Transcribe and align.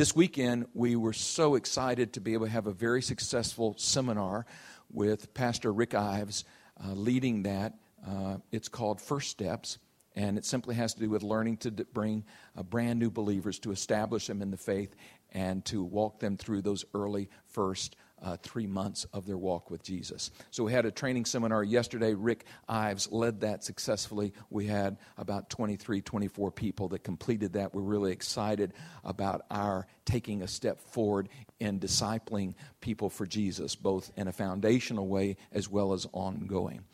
This 0.00 0.16
weekend, 0.16 0.64
we 0.72 0.96
were 0.96 1.12
so 1.12 1.56
excited 1.56 2.14
to 2.14 2.22
be 2.22 2.32
able 2.32 2.46
to 2.46 2.52
have 2.52 2.66
a 2.66 2.72
very 2.72 3.02
successful 3.02 3.74
seminar 3.76 4.46
with 4.90 5.34
Pastor 5.34 5.70
Rick 5.74 5.94
Ives 5.94 6.46
uh, 6.82 6.92
leading 6.92 7.42
that. 7.42 7.74
Uh, 8.08 8.38
it's 8.50 8.68
called 8.68 8.98
First 8.98 9.28
Steps, 9.28 9.76
and 10.16 10.38
it 10.38 10.46
simply 10.46 10.74
has 10.74 10.94
to 10.94 11.00
do 11.00 11.10
with 11.10 11.22
learning 11.22 11.58
to 11.58 11.70
d- 11.70 11.84
bring 11.92 12.24
uh, 12.56 12.62
brand 12.62 12.98
new 12.98 13.10
believers 13.10 13.58
to 13.58 13.72
establish 13.72 14.26
them 14.26 14.40
in 14.40 14.50
the 14.50 14.56
faith 14.56 14.96
and 15.32 15.66
to 15.66 15.84
walk 15.84 16.18
them 16.18 16.38
through 16.38 16.62
those 16.62 16.82
early 16.94 17.28
first 17.44 17.94
uh, 18.22 18.36
three 18.42 18.66
months 18.66 19.06
of 19.12 19.26
their 19.26 19.38
walk 19.38 19.70
with 19.70 19.82
Jesus. 19.82 20.30
So 20.50 20.64
we 20.64 20.72
had 20.72 20.86
a 20.86 20.90
training 20.90 21.24
seminar 21.24 21.62
yesterday. 21.62 22.14
Rick 22.14 22.44
Ives 22.68 23.10
led 23.10 23.40
that 23.40 23.64
successfully. 23.64 24.32
We 24.50 24.66
had 24.66 24.98
about 25.16 25.50
23, 25.50 26.00
24 26.00 26.50
people 26.50 26.88
that 26.88 27.04
completed 27.04 27.54
that. 27.54 27.74
We're 27.74 27.82
really 27.82 28.12
excited 28.12 28.72
about 29.04 29.42
our 29.50 29.86
taking 30.04 30.42
a 30.42 30.48
step 30.48 30.80
forward 30.80 31.28
in 31.58 31.78
discipling 31.78 32.54
people 32.80 33.10
for 33.10 33.26
Jesus, 33.26 33.74
both 33.74 34.10
in 34.16 34.28
a 34.28 34.32
foundational 34.32 35.06
way 35.06 35.36
as 35.52 35.68
well 35.68 35.92
as 35.92 36.06
ongoing. 36.12 36.84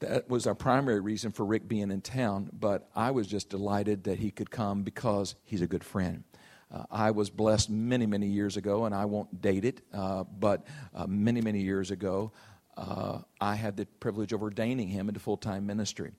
That 0.00 0.30
was 0.30 0.46
our 0.46 0.54
primary 0.54 1.00
reason 1.00 1.30
for 1.30 1.44
Rick 1.44 1.68
being 1.68 1.90
in 1.90 2.00
town, 2.00 2.48
but 2.52 2.88
I 2.96 3.10
was 3.10 3.26
just 3.26 3.50
delighted 3.50 4.04
that 4.04 4.18
he 4.18 4.30
could 4.30 4.50
come 4.50 4.82
because 4.82 5.34
he's 5.44 5.60
a 5.60 5.66
good 5.66 5.84
friend. 5.84 6.24
Uh, 6.72 6.84
I 6.90 7.10
was 7.10 7.30
blessed 7.30 7.70
many, 7.70 8.06
many 8.06 8.26
years 8.26 8.56
ago, 8.56 8.84
and 8.84 8.94
I 8.94 9.04
won't 9.06 9.42
date 9.42 9.64
it, 9.64 9.82
uh, 9.92 10.24
but 10.24 10.66
uh, 10.94 11.06
many, 11.06 11.40
many 11.40 11.60
years 11.60 11.90
ago, 11.90 12.32
uh, 12.76 13.18
I 13.40 13.56
had 13.56 13.76
the 13.76 13.86
privilege 13.86 14.32
of 14.32 14.42
ordaining 14.42 14.88
him 14.88 15.08
into 15.08 15.20
full 15.20 15.36
time 15.36 15.66
ministry. 15.66 16.12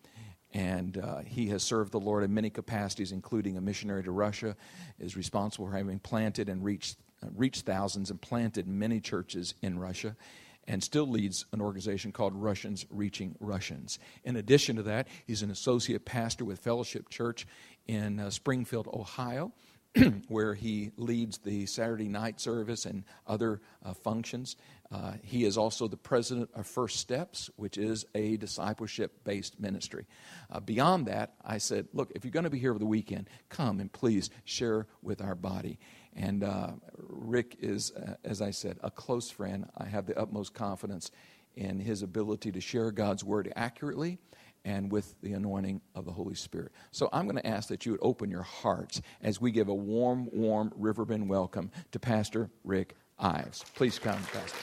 And 0.54 0.98
uh, 0.98 1.20
he 1.20 1.48
has 1.48 1.64
served 1.64 1.94
the 1.94 2.00
Lord 2.00 2.24
in 2.24 2.34
many 2.34 2.50
capacities, 2.50 3.14
including 3.14 3.56
a 3.56 3.62
missionary 3.62 4.04
to 4.04 4.12
Russia, 4.12 4.58
is 5.00 5.16
responsible 5.16 5.68
for 5.68 5.78
having 5.78 6.00
planted 6.00 6.50
and 6.50 6.64
reached, 6.64 6.98
uh, 7.24 7.28
reached 7.36 7.66
thousands 7.66 8.10
and 8.10 8.22
planted 8.22 8.68
many 8.68 9.00
churches 9.00 9.54
in 9.62 9.80
Russia 9.80 10.16
and 10.68 10.84
still 10.84 11.08
leads 11.08 11.46
an 11.54 11.62
organization 11.62 12.12
called 12.12 12.36
Russians 12.36 12.86
Reaching 12.90 13.36
Russians. 13.40 13.98
In 14.24 14.36
addition 14.36 14.76
to 14.76 14.84
that, 14.84 15.08
he's 15.26 15.42
an 15.42 15.52
associate 15.52 16.06
pastor 16.06 16.46
with 16.46 16.60
Fellowship 16.60 17.10
Church 17.10 17.48
in 17.88 18.20
uh, 18.20 18.30
Springfield, 18.30 18.88
Ohio. 18.94 19.52
where 20.28 20.54
he 20.54 20.92
leads 20.96 21.40
the 21.40 21.66
Saturday 21.66 22.08
night 22.08 22.40
service 22.40 22.86
and 22.86 23.04
other 23.28 23.62
uh, 23.84 23.94
functions. 23.94 24.56
Uh, 24.92 25.14
he 25.22 25.44
is 25.46 25.58
also 25.58 25.88
the 25.88 25.98
president 25.98 26.50
of 26.54 26.66
First 26.66 26.98
Steps, 26.98 27.50
which 27.56 27.78
is 27.78 28.06
a 28.16 28.38
discipleship 28.38 29.24
based 29.24 29.60
ministry. 29.60 30.06
Uh, 30.50 30.60
beyond 30.60 31.08
that, 31.08 31.34
I 31.44 31.58
said, 31.58 31.88
Look, 31.94 32.12
if 32.16 32.24
you're 32.24 32.32
going 32.32 32.46
to 32.46 32.50
be 32.50 32.60
here 32.60 32.72
over 32.72 32.80
the 32.80 32.86
weekend, 32.86 33.30
come 33.50 33.80
and 33.80 33.92
please 33.92 34.30
share 34.46 34.88
with 35.02 35.22
our 35.22 35.36
body. 35.36 35.80
And 36.16 36.44
uh, 36.44 36.72
Rick 36.98 37.58
is, 37.60 37.92
uh, 37.92 38.16
as 38.24 38.42
I 38.42 38.52
said, 38.52 38.78
a 38.84 38.92
close 38.92 39.30
friend. 39.30 39.70
I 39.78 39.86
have 39.86 40.06
the 40.06 40.18
utmost 40.18 40.54
confidence 40.54 41.12
in 41.56 41.80
his 41.80 42.02
ability 42.02 42.52
to 42.54 42.62
share 42.62 42.92
God's 42.92 43.24
word 43.24 43.52
accurately 43.56 44.20
and 44.66 44.92
with 44.92 45.16
the 45.22 45.34
anointing 45.34 45.82
of 45.96 46.06
the 46.06 46.12
Holy 46.12 46.36
Spirit. 46.36 46.72
So 46.92 47.10
I'm 47.12 47.26
going 47.26 47.38
to 47.38 47.48
ask 47.48 47.70
that 47.70 47.86
you 47.86 47.94
would 47.94 48.02
open 48.04 48.30
your 48.30 48.44
hearts 48.44 49.02
as 49.22 49.42
we 49.42 49.52
give 49.52 49.68
a 49.68 49.74
warm, 49.74 50.30
warm 50.32 50.72
Riverbend 50.76 51.30
welcome 51.30 51.72
to 51.92 52.00
Pastor 52.00 52.50
Rick 52.64 52.96
Ives. 53.18 53.64
Please 53.76 54.00
come, 54.00 54.22
Pastor. 54.34 54.58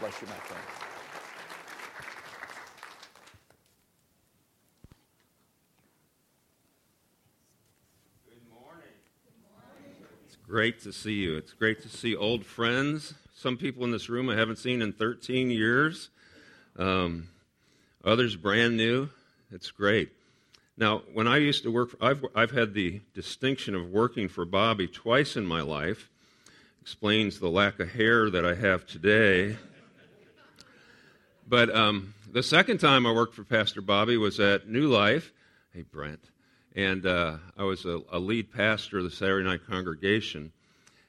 Bless 0.00 0.20
you, 0.20 0.28
my 0.28 0.34
friend. 0.34 0.62
Good 8.28 8.38
morning. 8.48 8.88
It's 10.26 10.36
great 10.36 10.80
to 10.82 10.92
see 10.92 11.14
you. 11.14 11.36
It's 11.36 11.52
great 11.52 11.82
to 11.82 11.88
see 11.88 12.14
old 12.14 12.44
friends. 12.44 13.14
Some 13.34 13.56
people 13.56 13.84
in 13.84 13.90
this 13.90 14.08
room 14.08 14.28
I 14.28 14.36
haven't 14.36 14.58
seen 14.58 14.82
in 14.82 14.92
13 14.92 15.50
years. 15.50 16.10
Um, 16.76 17.28
others 18.04 18.36
brand 18.36 18.76
new. 18.76 19.08
It's 19.50 19.70
great. 19.70 20.10
Now, 20.76 21.02
when 21.12 21.26
I 21.26 21.38
used 21.38 21.64
to 21.64 21.70
work, 21.72 21.90
for, 21.90 22.04
I've, 22.04 22.24
I've 22.34 22.52
had 22.52 22.72
the 22.72 23.00
distinction 23.12 23.74
of 23.74 23.90
working 23.90 24.28
for 24.28 24.44
Bobby 24.44 24.86
twice 24.86 25.36
in 25.36 25.44
my 25.44 25.60
life. 25.60 26.08
Explains 26.80 27.40
the 27.40 27.48
lack 27.48 27.80
of 27.80 27.90
hair 27.90 28.30
that 28.30 28.44
I 28.44 28.54
have 28.54 28.86
today. 28.86 29.56
But 31.48 31.74
um, 31.74 32.14
the 32.30 32.42
second 32.42 32.78
time 32.78 33.06
I 33.06 33.12
worked 33.12 33.34
for 33.34 33.42
Pastor 33.42 33.80
Bobby 33.80 34.16
was 34.16 34.38
at 34.38 34.68
New 34.68 34.88
Life. 34.88 35.32
Hey, 35.74 35.82
Brent. 35.82 36.20
And 36.76 37.06
uh, 37.06 37.38
I 37.56 37.64
was 37.64 37.84
a, 37.84 38.00
a 38.12 38.18
lead 38.18 38.52
pastor 38.52 38.98
of 38.98 39.04
the 39.04 39.10
Saturday 39.10 39.48
night 39.48 39.66
congregation. 39.66 40.52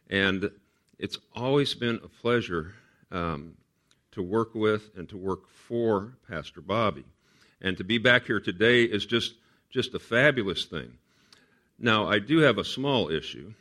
And 0.10 0.50
it's 0.98 1.18
always 1.36 1.76
been 1.76 2.00
a 2.04 2.08
pleasure 2.08 2.74
um, 3.12 3.56
to 4.12 4.22
work 4.22 4.56
with 4.56 4.90
and 4.96 5.08
to 5.09 5.18
work 5.18 5.50
for 5.50 6.18
Pastor 6.28 6.62
Bobby. 6.62 7.06
And 7.62 7.78
to 7.78 7.84
be 7.84 7.97
back 7.97 8.25
here 8.25 8.40
today 8.40 8.84
is 8.84 9.06
just, 9.06 9.36
just 9.70 9.94
a 9.94 10.00
fabulous 10.00 10.66
thing. 10.66 10.94
Now, 11.78 12.08
I 12.08 12.20
do 12.20 12.40
have 12.40 12.58
a 12.58 12.64
small 12.64 13.09
issue. 13.09 13.53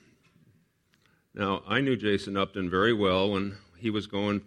Now, 1.35 1.63
I 1.69 1.81
knew 1.81 1.97
Jason 1.97 2.37
Upton 2.37 2.71
very 2.71 2.93
well 2.93 3.31
when 3.31 3.57
he 3.77 3.91
was 3.91 4.07
going 4.07 4.43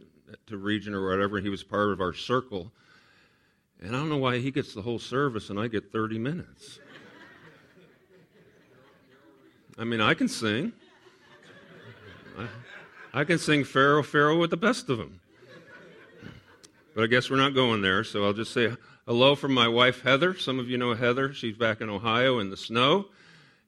to 0.48 0.58
region 0.58 0.94
or 0.94 1.10
whatever, 1.10 1.40
he 1.40 1.50
was 1.50 1.64
part 1.64 1.92
of 1.92 2.02
our 2.02 2.14
circle. 2.14 2.72
And 3.80 3.96
I 3.96 4.00
don't 4.00 4.10
know 4.10 4.18
why 4.18 4.40
he 4.40 4.52
gets 4.52 4.74
the 4.74 4.82
whole 4.82 5.00
service 5.00 5.50
and 5.50 5.60
I 5.60 5.68
get 5.68 5.92
30 5.92 6.20
minutes. 6.20 6.80
I 9.78 9.84
mean, 9.84 10.02
I 10.02 10.14
can 10.14 10.28
sing. 10.28 10.74
I, 12.38 12.48
I 13.14 13.24
can 13.24 13.40
sing 13.40 13.64
Pharaoh, 13.64 14.04
Pharaoh 14.04 14.38
with 14.38 14.50
the 14.50 14.58
best 14.58 14.90
of 14.90 14.98
them. 14.98 15.20
But 16.94 17.06
I 17.06 17.08
guess 17.08 17.30
we're 17.30 17.38
not 17.38 17.54
going 17.54 17.82
there, 17.82 18.04
so 18.04 18.26
I'll 18.26 18.34
just 18.34 18.52
say 18.52 18.74
hello 19.06 19.34
from 19.36 19.54
my 19.54 19.70
wife, 19.70 20.02
Heather. 20.02 20.38
Some 20.38 20.60
of 20.60 20.70
you 20.70 20.78
know 20.78 20.94
Heather. 20.94 21.34
She's 21.34 21.56
back 21.56 21.80
in 21.80 21.90
Ohio 21.90 22.40
in 22.40 22.50
the 22.50 22.58
snow, 22.58 23.06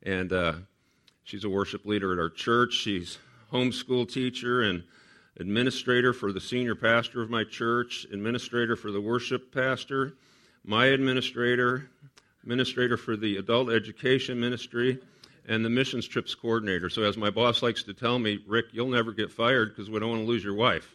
and 0.01 0.33
uh, 0.33 0.53
she's 1.23 1.45
a 1.45 1.49
worship 1.49 1.85
leader 1.85 2.11
at 2.11 2.19
our 2.19 2.29
church. 2.29 2.73
She's 2.73 3.19
homeschool 3.49 4.11
teacher 4.11 4.63
and 4.63 4.83
administrator 5.39 6.11
for 6.11 6.33
the 6.33 6.41
senior 6.41 6.75
pastor 6.75 7.21
of 7.21 7.29
my 7.29 7.45
church, 7.45 8.05
administrator 8.11 8.75
for 8.75 8.91
the 8.91 8.99
worship 8.99 9.53
pastor, 9.53 10.15
my 10.65 10.87
administrator, 10.87 11.89
administrator 12.43 12.97
for 12.97 13.15
the 13.15 13.37
adult 13.37 13.69
education 13.69 14.37
ministry, 14.37 14.99
and 15.47 15.63
the 15.63 15.69
missions 15.69 16.05
trips 16.09 16.35
coordinator. 16.35 16.89
So, 16.89 17.03
as 17.03 17.15
my 17.15 17.29
boss 17.29 17.63
likes 17.63 17.83
to 17.83 17.93
tell 17.93 18.19
me, 18.19 18.39
Rick, 18.45 18.65
you'll 18.73 18.89
never 18.89 19.13
get 19.13 19.31
fired 19.31 19.69
because 19.69 19.89
we 19.89 19.97
don't 20.01 20.09
want 20.09 20.21
to 20.23 20.27
lose 20.27 20.43
your 20.43 20.55
wife. 20.55 20.93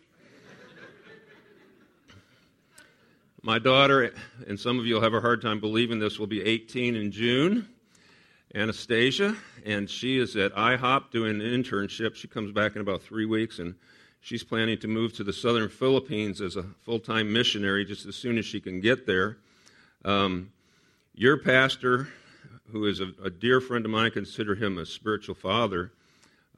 My 3.43 3.60
daughter, 3.60 4.12
and 4.49 4.59
some 4.59 4.81
of 4.81 4.87
you 4.87 4.94
will 4.94 5.03
have 5.03 5.15
a 5.15 5.21
hard 5.21 5.41
time 5.41 5.60
believing 5.60 6.00
this, 6.00 6.19
will 6.19 6.26
be 6.26 6.43
18 6.43 6.97
in 6.97 7.12
June. 7.12 7.69
Anastasia, 8.53 9.37
and 9.65 9.88
she 9.88 10.19
is 10.19 10.34
at 10.34 10.53
IHOP 10.54 11.12
doing 11.12 11.41
an 11.41 11.47
internship. 11.47 12.16
She 12.16 12.26
comes 12.26 12.50
back 12.50 12.75
in 12.75 12.81
about 12.81 13.03
three 13.03 13.26
weeks, 13.26 13.60
and 13.60 13.76
she's 14.21 14.43
planning 14.43 14.78
to 14.78 14.88
move 14.88 15.12
to 15.15 15.25
the 15.25 15.32
southern 15.32 15.69
Philippines 15.69 16.41
as 16.41 16.56
a 16.56 16.65
full 16.82 16.99
time 16.99 17.32
missionary 17.32 17.84
just 17.84 18.06
as 18.06 18.16
soon 18.16 18.38
as 18.38 18.47
she 18.47 18.60
can 18.60 18.81
get 18.81 19.06
there. 19.06 19.37
Um, 20.05 20.50
your 21.15 21.37
pastor, 21.37 22.09
who 22.72 22.87
is 22.87 23.00
a, 23.00 23.12
a, 23.22 23.31
dear 23.31 23.60
friend 23.60 23.84
of 23.84 23.91
mine, 23.91 24.06
I 24.06 24.10
consider 24.10 24.56
him 24.56 24.78
a 24.78 24.87
spiritual 24.87 25.34
father. 25.37 25.93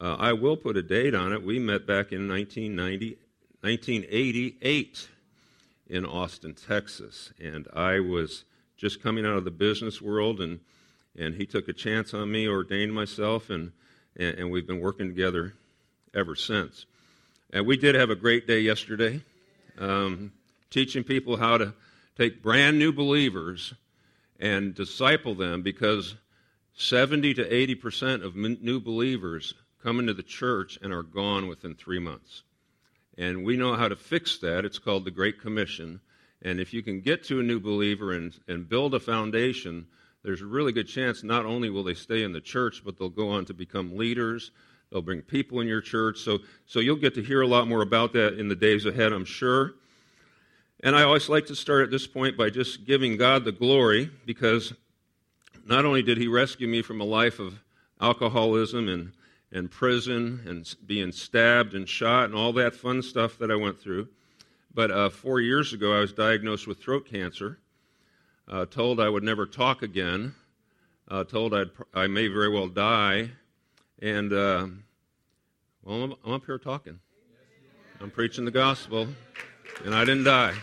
Uh, 0.00 0.14
I 0.14 0.32
will 0.32 0.56
put 0.56 0.78
a 0.78 0.82
date 0.82 1.14
on 1.14 1.32
it. 1.32 1.42
We 1.42 1.58
met 1.58 1.86
back 1.86 2.12
in 2.12 2.26
1990, 2.28 3.18
1988 3.60 5.08
in 5.90 6.06
Austin, 6.06 6.54
Texas. 6.54 7.32
And 7.42 7.66
I 7.74 8.00
was 8.00 8.44
just 8.76 9.02
coming 9.02 9.26
out 9.26 9.36
of 9.36 9.44
the 9.44 9.50
business 9.50 10.00
world, 10.00 10.40
and, 10.40 10.60
and 11.18 11.34
he 11.34 11.44
took 11.44 11.68
a 11.68 11.72
chance 11.72 12.14
on 12.14 12.30
me, 12.30 12.48
ordained 12.48 12.94
myself, 12.94 13.50
and, 13.50 13.72
and, 14.16 14.38
and 14.38 14.50
we've 14.50 14.66
been 14.66 14.80
working 14.80 15.09
together 15.09 15.54
ever 16.15 16.34
since. 16.36 16.86
And 17.53 17.66
we 17.66 17.76
did 17.76 17.97
have 17.97 18.10
a 18.10 18.16
great 18.16 18.47
day 18.47 18.60
yesterday, 18.60 19.20
um, 19.78 20.32
teaching 20.70 21.03
people 21.03 21.36
how 21.36 21.59
to 21.59 21.74
take 22.16 22.42
brand 22.42 22.78
new 22.78 22.92
believers 22.92 23.74
and 24.38 24.74
disciple 24.74 25.34
them 25.34 25.62
because 25.62 26.15
70 26.74 27.34
to 27.34 27.54
80 27.54 27.74
percent 27.74 28.24
of 28.24 28.36
new 28.36 28.80
believers 28.80 29.54
come 29.82 29.98
into 29.98 30.15
the 30.15 30.22
church 30.22 30.78
and 30.80 30.92
are 30.92 31.03
gone 31.03 31.48
within 31.48 31.74
three 31.74 31.98
months. 31.98 32.42
And 33.20 33.44
we 33.44 33.54
know 33.54 33.76
how 33.76 33.86
to 33.86 33.96
fix 33.96 34.38
that. 34.38 34.64
It's 34.64 34.78
called 34.78 35.04
the 35.04 35.10
Great 35.10 35.42
Commission. 35.42 36.00
And 36.40 36.58
if 36.58 36.72
you 36.72 36.82
can 36.82 37.02
get 37.02 37.22
to 37.24 37.40
a 37.40 37.42
new 37.42 37.60
believer 37.60 38.14
and, 38.14 38.32
and 38.48 38.66
build 38.66 38.94
a 38.94 38.98
foundation, 38.98 39.86
there's 40.24 40.40
a 40.40 40.46
really 40.46 40.72
good 40.72 40.88
chance 40.88 41.22
not 41.22 41.44
only 41.44 41.68
will 41.68 41.84
they 41.84 41.92
stay 41.92 42.22
in 42.22 42.32
the 42.32 42.40
church, 42.40 42.82
but 42.82 42.98
they'll 42.98 43.10
go 43.10 43.28
on 43.28 43.44
to 43.44 43.52
become 43.52 43.94
leaders. 43.94 44.52
They'll 44.90 45.02
bring 45.02 45.20
people 45.20 45.60
in 45.60 45.68
your 45.68 45.82
church. 45.82 46.20
So, 46.20 46.38
so 46.64 46.80
you'll 46.80 46.96
get 46.96 47.14
to 47.16 47.22
hear 47.22 47.42
a 47.42 47.46
lot 47.46 47.68
more 47.68 47.82
about 47.82 48.14
that 48.14 48.40
in 48.40 48.48
the 48.48 48.56
days 48.56 48.86
ahead, 48.86 49.12
I'm 49.12 49.26
sure. 49.26 49.74
And 50.82 50.96
I 50.96 51.02
always 51.02 51.28
like 51.28 51.44
to 51.48 51.54
start 51.54 51.82
at 51.82 51.90
this 51.90 52.06
point 52.06 52.38
by 52.38 52.48
just 52.48 52.86
giving 52.86 53.18
God 53.18 53.44
the 53.44 53.52
glory 53.52 54.10
because 54.24 54.72
not 55.66 55.84
only 55.84 56.02
did 56.02 56.16
He 56.16 56.26
rescue 56.26 56.68
me 56.68 56.80
from 56.80 57.02
a 57.02 57.04
life 57.04 57.38
of 57.38 57.60
alcoholism 58.00 58.88
and, 58.88 59.12
and 59.52 59.70
prison 59.70 60.42
and 60.47 60.74
being 60.86 61.12
stabbed 61.12 61.74
and 61.74 61.88
shot 61.88 62.24
and 62.24 62.34
all 62.34 62.52
that 62.52 62.74
fun 62.74 63.02
stuff 63.02 63.38
that 63.38 63.50
I 63.50 63.56
went 63.56 63.80
through. 63.80 64.08
But 64.72 64.91
uh, 64.91 65.10
four 65.10 65.41
years 65.41 65.72
ago, 65.72 65.97
I 65.97 66.00
was 66.00 66.12
diagnosed 66.12 66.66
with 66.66 66.78
throat 66.78 67.06
cancer, 67.08 67.58
uh, 68.48 68.66
told 68.66 69.00
I 69.00 69.08
would 69.08 69.24
never 69.24 69.47
talk 69.47 69.82
again, 69.82 70.34
uh, 71.08 71.24
told 71.24 71.54
I'd, 71.54 71.70
I 71.92 72.06
may 72.06 72.28
very 72.28 72.48
well 72.48 72.68
die, 72.68 73.30
and 74.00 74.32
uh, 74.32 74.66
well, 75.82 76.04
I'm, 76.04 76.14
I'm 76.24 76.32
up 76.32 76.46
here 76.46 76.58
talking. 76.58 77.00
I'm 78.00 78.10
preaching 78.10 78.44
the 78.44 78.50
gospel, 78.50 79.08
and 79.84 79.94
I 79.94 80.04
didn't 80.04 80.24
die. 80.24 80.54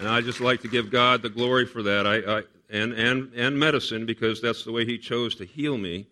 And 0.00 0.08
I 0.08 0.20
just 0.20 0.40
like 0.40 0.62
to 0.62 0.68
give 0.68 0.90
God 0.90 1.22
the 1.22 1.28
glory 1.28 1.64
for 1.64 1.82
that. 1.84 2.06
I, 2.06 2.38
I 2.38 2.42
and, 2.70 2.92
and, 2.92 3.32
and 3.34 3.58
medicine 3.58 4.04
because 4.04 4.40
that's 4.40 4.64
the 4.64 4.72
way 4.72 4.84
He 4.84 4.98
chose 4.98 5.34
to 5.36 5.44
heal 5.44 5.78
me. 5.78 6.08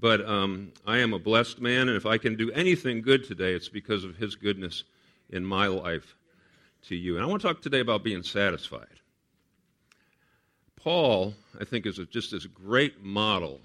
But 0.00 0.24
um, 0.26 0.72
I 0.86 0.98
am 0.98 1.12
a 1.12 1.18
blessed 1.18 1.60
man, 1.60 1.88
and 1.88 1.96
if 1.96 2.06
I 2.06 2.18
can 2.18 2.36
do 2.36 2.52
anything 2.52 3.02
good 3.02 3.24
today, 3.24 3.52
it's 3.52 3.68
because 3.68 4.04
of 4.04 4.16
His 4.16 4.36
goodness 4.36 4.84
in 5.28 5.44
my 5.44 5.66
life 5.66 6.14
to 6.88 6.96
you. 6.96 7.16
And 7.16 7.24
I 7.24 7.28
want 7.28 7.42
to 7.42 7.48
talk 7.48 7.60
today 7.60 7.80
about 7.80 8.04
being 8.04 8.22
satisfied. 8.22 8.86
Paul, 10.76 11.34
I 11.60 11.64
think, 11.64 11.86
is 11.86 12.00
just 12.10 12.30
this 12.30 12.46
great 12.46 13.02
model 13.02 13.60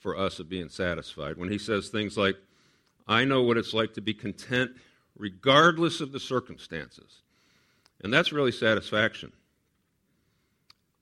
for 0.00 0.18
us 0.18 0.40
of 0.40 0.48
being 0.48 0.68
satisfied 0.68 1.36
when 1.36 1.48
he 1.48 1.58
says 1.58 1.88
things 1.88 2.18
like, 2.18 2.36
I 3.06 3.24
know 3.24 3.42
what 3.42 3.56
it's 3.56 3.72
like 3.72 3.94
to 3.94 4.00
be 4.00 4.12
content 4.12 4.72
regardless 5.16 6.00
of 6.00 6.10
the 6.10 6.18
circumstances. 6.18 7.22
And 8.02 8.12
that's 8.12 8.32
really 8.32 8.50
satisfaction. 8.50 9.32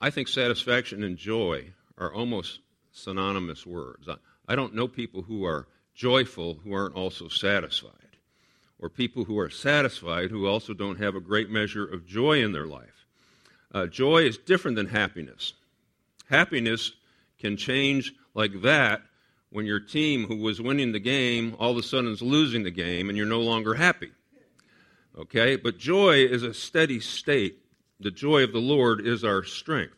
I 0.00 0.10
think 0.10 0.28
satisfaction 0.28 1.02
and 1.02 1.16
joy 1.16 1.72
are 1.96 2.12
almost 2.12 2.60
synonymous 2.92 3.66
words. 3.66 4.08
I, 4.08 4.16
I 4.48 4.56
don't 4.56 4.74
know 4.74 4.88
people 4.88 5.22
who 5.22 5.44
are 5.44 5.68
joyful 5.94 6.54
who 6.64 6.72
aren't 6.72 6.96
also 6.96 7.28
satisfied, 7.28 7.92
or 8.78 8.88
people 8.88 9.24
who 9.24 9.38
are 9.38 9.50
satisfied 9.50 10.30
who 10.30 10.46
also 10.46 10.72
don't 10.72 10.98
have 10.98 11.14
a 11.14 11.20
great 11.20 11.50
measure 11.50 11.84
of 11.84 12.06
joy 12.06 12.42
in 12.42 12.52
their 12.52 12.66
life. 12.66 13.06
Uh, 13.72 13.86
joy 13.86 14.22
is 14.22 14.38
different 14.38 14.76
than 14.76 14.86
happiness. 14.86 15.52
Happiness 16.28 16.92
can 17.38 17.56
change 17.56 18.14
like 18.34 18.62
that 18.62 19.02
when 19.50 19.66
your 19.66 19.80
team 19.80 20.26
who 20.26 20.36
was 20.36 20.60
winning 20.60 20.92
the 20.92 21.00
game 21.00 21.56
all 21.58 21.72
of 21.72 21.76
a 21.76 21.82
sudden 21.82 22.10
is 22.12 22.22
losing 22.22 22.62
the 22.62 22.70
game 22.70 23.08
and 23.08 23.18
you're 23.18 23.26
no 23.26 23.40
longer 23.40 23.74
happy. 23.74 24.10
Okay? 25.18 25.56
But 25.56 25.78
joy 25.78 26.24
is 26.24 26.42
a 26.42 26.54
steady 26.54 27.00
state. 27.00 27.58
The 27.98 28.10
joy 28.10 28.44
of 28.44 28.52
the 28.52 28.60
Lord 28.60 29.06
is 29.06 29.24
our 29.24 29.44
strength. 29.44 29.94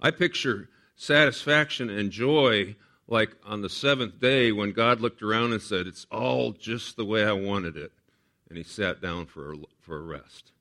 I 0.00 0.10
picture 0.10 0.68
satisfaction 0.96 1.90
and 1.90 2.10
joy 2.10 2.76
like 3.06 3.36
on 3.44 3.62
the 3.62 3.68
seventh 3.68 4.20
day 4.20 4.52
when 4.52 4.72
God 4.72 5.00
looked 5.00 5.22
around 5.22 5.52
and 5.52 5.60
said, 5.60 5.86
It's 5.86 6.06
all 6.10 6.52
just 6.52 6.96
the 6.96 7.04
way 7.04 7.24
I 7.24 7.32
wanted 7.32 7.76
it. 7.76 7.92
And 8.48 8.56
he 8.56 8.64
sat 8.64 9.00
down 9.00 9.26
for 9.26 9.52
a, 9.52 9.56
for 9.80 9.96
a 9.96 10.02
rest. 10.02 10.52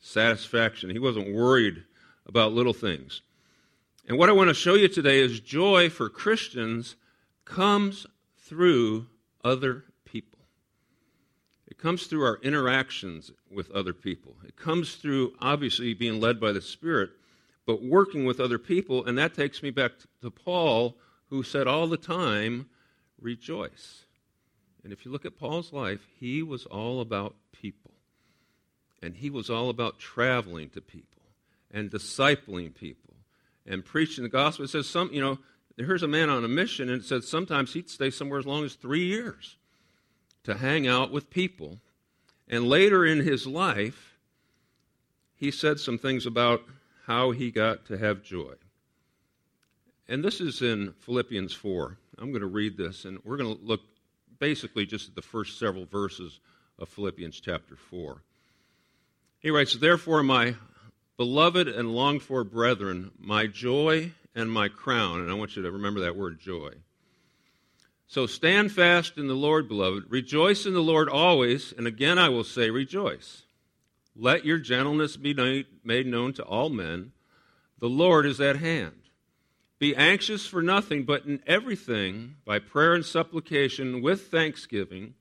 Satisfaction. 0.00 0.90
He 0.90 0.98
wasn't 0.98 1.34
worried 1.34 1.84
about 2.26 2.52
little 2.52 2.72
things. 2.72 3.22
And 4.08 4.18
what 4.18 4.28
I 4.28 4.32
want 4.32 4.48
to 4.48 4.54
show 4.54 4.74
you 4.74 4.88
today 4.88 5.20
is 5.20 5.40
joy 5.40 5.88
for 5.88 6.08
Christians 6.08 6.96
comes 7.44 8.06
through 8.36 9.06
other 9.44 9.84
people. 10.04 10.40
It 11.68 11.78
comes 11.78 12.06
through 12.06 12.24
our 12.24 12.38
interactions 12.42 13.30
with 13.50 13.70
other 13.70 13.92
people. 13.92 14.36
It 14.44 14.56
comes 14.56 14.96
through, 14.96 15.34
obviously, 15.40 15.94
being 15.94 16.20
led 16.20 16.40
by 16.40 16.52
the 16.52 16.60
Spirit, 16.60 17.10
but 17.66 17.82
working 17.82 18.24
with 18.24 18.40
other 18.40 18.58
people. 18.58 19.04
And 19.04 19.16
that 19.18 19.34
takes 19.34 19.62
me 19.62 19.70
back 19.70 19.92
to 20.20 20.30
Paul, 20.30 20.96
who 21.30 21.42
said 21.42 21.66
all 21.66 21.86
the 21.86 21.96
time, 21.96 22.66
rejoice. 23.20 24.04
And 24.84 24.92
if 24.92 25.04
you 25.04 25.12
look 25.12 25.24
at 25.24 25.38
Paul's 25.38 25.72
life, 25.72 26.06
he 26.18 26.42
was 26.42 26.66
all 26.66 27.00
about 27.00 27.36
people. 27.52 27.92
And 29.00 29.16
he 29.16 29.30
was 29.30 29.50
all 29.50 29.68
about 29.68 29.98
traveling 29.98 30.70
to 30.70 30.80
people 30.80 31.22
and 31.70 31.90
discipling 31.90 32.74
people 32.74 33.14
and 33.66 33.84
preaching 33.84 34.24
the 34.24 34.30
gospel. 34.30 34.64
It 34.64 34.68
says 34.68 34.88
some, 34.88 35.10
you 35.12 35.20
know, 35.20 35.38
here's 35.76 36.02
a 36.02 36.08
man 36.08 36.28
on 36.28 36.44
a 36.44 36.48
mission, 36.48 36.88
and 36.90 37.00
it 37.00 37.04
says 37.04 37.28
sometimes 37.28 37.72
he'd 37.72 37.88
stay 37.88 38.10
somewhere 38.10 38.38
as 38.38 38.46
long 38.46 38.64
as 38.64 38.74
three 38.74 39.04
years 39.06 39.56
to 40.44 40.56
hang 40.56 40.86
out 40.86 41.10
with 41.10 41.30
people. 41.30 41.78
And 42.48 42.68
later 42.68 43.04
in 43.04 43.20
his 43.20 43.46
life, 43.46 44.18
he 45.34 45.50
said 45.50 45.80
some 45.80 45.98
things 45.98 46.26
about 46.26 46.62
how 47.06 47.30
he 47.30 47.50
got 47.50 47.86
to 47.86 47.98
have 47.98 48.22
joy. 48.22 48.54
And 50.08 50.24
this 50.24 50.40
is 50.40 50.62
in 50.62 50.94
Philippians 51.00 51.54
4. 51.54 51.96
I'm 52.18 52.30
going 52.30 52.40
to 52.40 52.46
read 52.46 52.76
this, 52.76 53.04
and 53.04 53.18
we're 53.24 53.36
going 53.36 53.56
to 53.56 53.64
look 53.64 53.80
basically 54.38 54.86
just 54.86 55.08
at 55.08 55.14
the 55.14 55.22
first 55.22 55.58
several 55.58 55.86
verses 55.86 56.40
of 56.78 56.88
Philippians 56.88 57.40
chapter 57.40 57.76
4. 57.76 58.22
He 59.38 59.50
writes, 59.50 59.76
Therefore, 59.76 60.22
my 60.22 60.56
beloved 61.16 61.68
and 61.68 61.94
longed 61.94 62.22
for 62.22 62.44
brethren, 62.44 63.10
my 63.18 63.46
joy 63.46 64.12
and 64.34 64.50
my 64.50 64.68
crown. 64.68 65.20
And 65.20 65.30
I 65.30 65.34
want 65.34 65.56
you 65.56 65.62
to 65.62 65.70
remember 65.70 66.00
that 66.00 66.16
word 66.16 66.40
joy. 66.40 66.70
So 68.06 68.26
stand 68.26 68.72
fast 68.72 69.16
in 69.16 69.28
the 69.28 69.34
Lord, 69.34 69.68
beloved. 69.68 70.04
Rejoice 70.08 70.66
in 70.66 70.74
the 70.74 70.82
Lord 70.82 71.08
always. 71.08 71.72
And 71.76 71.86
again, 71.86 72.18
I 72.18 72.28
will 72.28 72.44
say, 72.44 72.70
rejoice. 72.70 73.42
Let 74.14 74.44
your 74.44 74.58
gentleness 74.58 75.16
be 75.16 75.34
made 75.84 76.06
known 76.06 76.32
to 76.34 76.44
all 76.44 76.68
men. 76.68 77.12
The 77.78 77.88
Lord 77.88 78.26
is 78.26 78.40
at 78.40 78.56
hand. 78.56 79.02
Be 79.78 79.96
anxious 79.96 80.46
for 80.46 80.62
nothing, 80.62 81.04
but 81.04 81.24
in 81.24 81.42
everything, 81.46 82.36
by 82.44 82.60
prayer 82.60 82.94
and 82.94 83.04
supplication, 83.04 84.00
with 84.00 84.28
thanksgiving, 84.28 85.14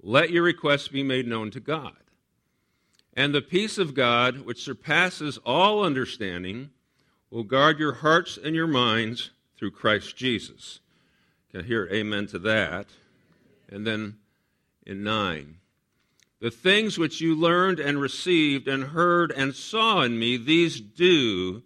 let 0.00 0.30
your 0.30 0.44
requests 0.44 0.88
be 0.88 1.02
made 1.02 1.26
known 1.26 1.50
to 1.50 1.60
God. 1.60 1.96
And 3.14 3.34
the 3.34 3.42
peace 3.42 3.76
of 3.76 3.94
God, 3.94 4.46
which 4.46 4.62
surpasses 4.62 5.38
all 5.44 5.84
understanding, 5.84 6.70
will 7.30 7.42
guard 7.42 7.78
your 7.78 7.92
hearts 7.92 8.38
and 8.42 8.54
your 8.54 8.66
minds 8.66 9.30
through 9.58 9.72
Christ 9.72 10.16
Jesus. 10.16 10.80
Can 11.50 11.60
I 11.60 11.64
hear 11.64 11.86
amen 11.92 12.26
to 12.28 12.38
that. 12.38 12.86
And 13.68 13.86
then 13.86 14.16
in 14.86 15.04
9, 15.04 15.58
the 16.42 16.50
things 16.50 16.98
which 16.98 17.20
you 17.20 17.36
learned 17.36 17.78
and 17.78 18.00
received 18.00 18.66
and 18.66 18.82
heard 18.82 19.30
and 19.30 19.54
saw 19.54 20.02
in 20.02 20.18
me, 20.18 20.36
these 20.36 20.80
do, 20.80 21.62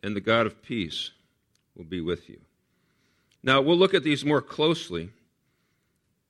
and 0.00 0.14
the 0.14 0.20
God 0.20 0.46
of 0.46 0.62
peace 0.62 1.10
will 1.76 1.84
be 1.84 2.00
with 2.00 2.28
you. 2.28 2.40
Now, 3.42 3.60
we'll 3.60 3.76
look 3.76 3.94
at 3.94 4.04
these 4.04 4.24
more 4.24 4.40
closely, 4.40 5.10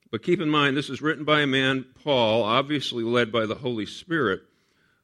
but 0.09 0.23
keep 0.23 0.41
in 0.41 0.49
mind 0.49 0.75
this 0.75 0.89
is 0.89 1.03
written 1.03 1.23
by 1.23 1.41
a 1.41 1.47
man, 1.47 1.85
Paul, 2.03 2.41
obviously 2.41 3.03
led 3.03 3.31
by 3.31 3.45
the 3.45 3.55
Holy 3.55 3.85
Spirit 3.85 4.41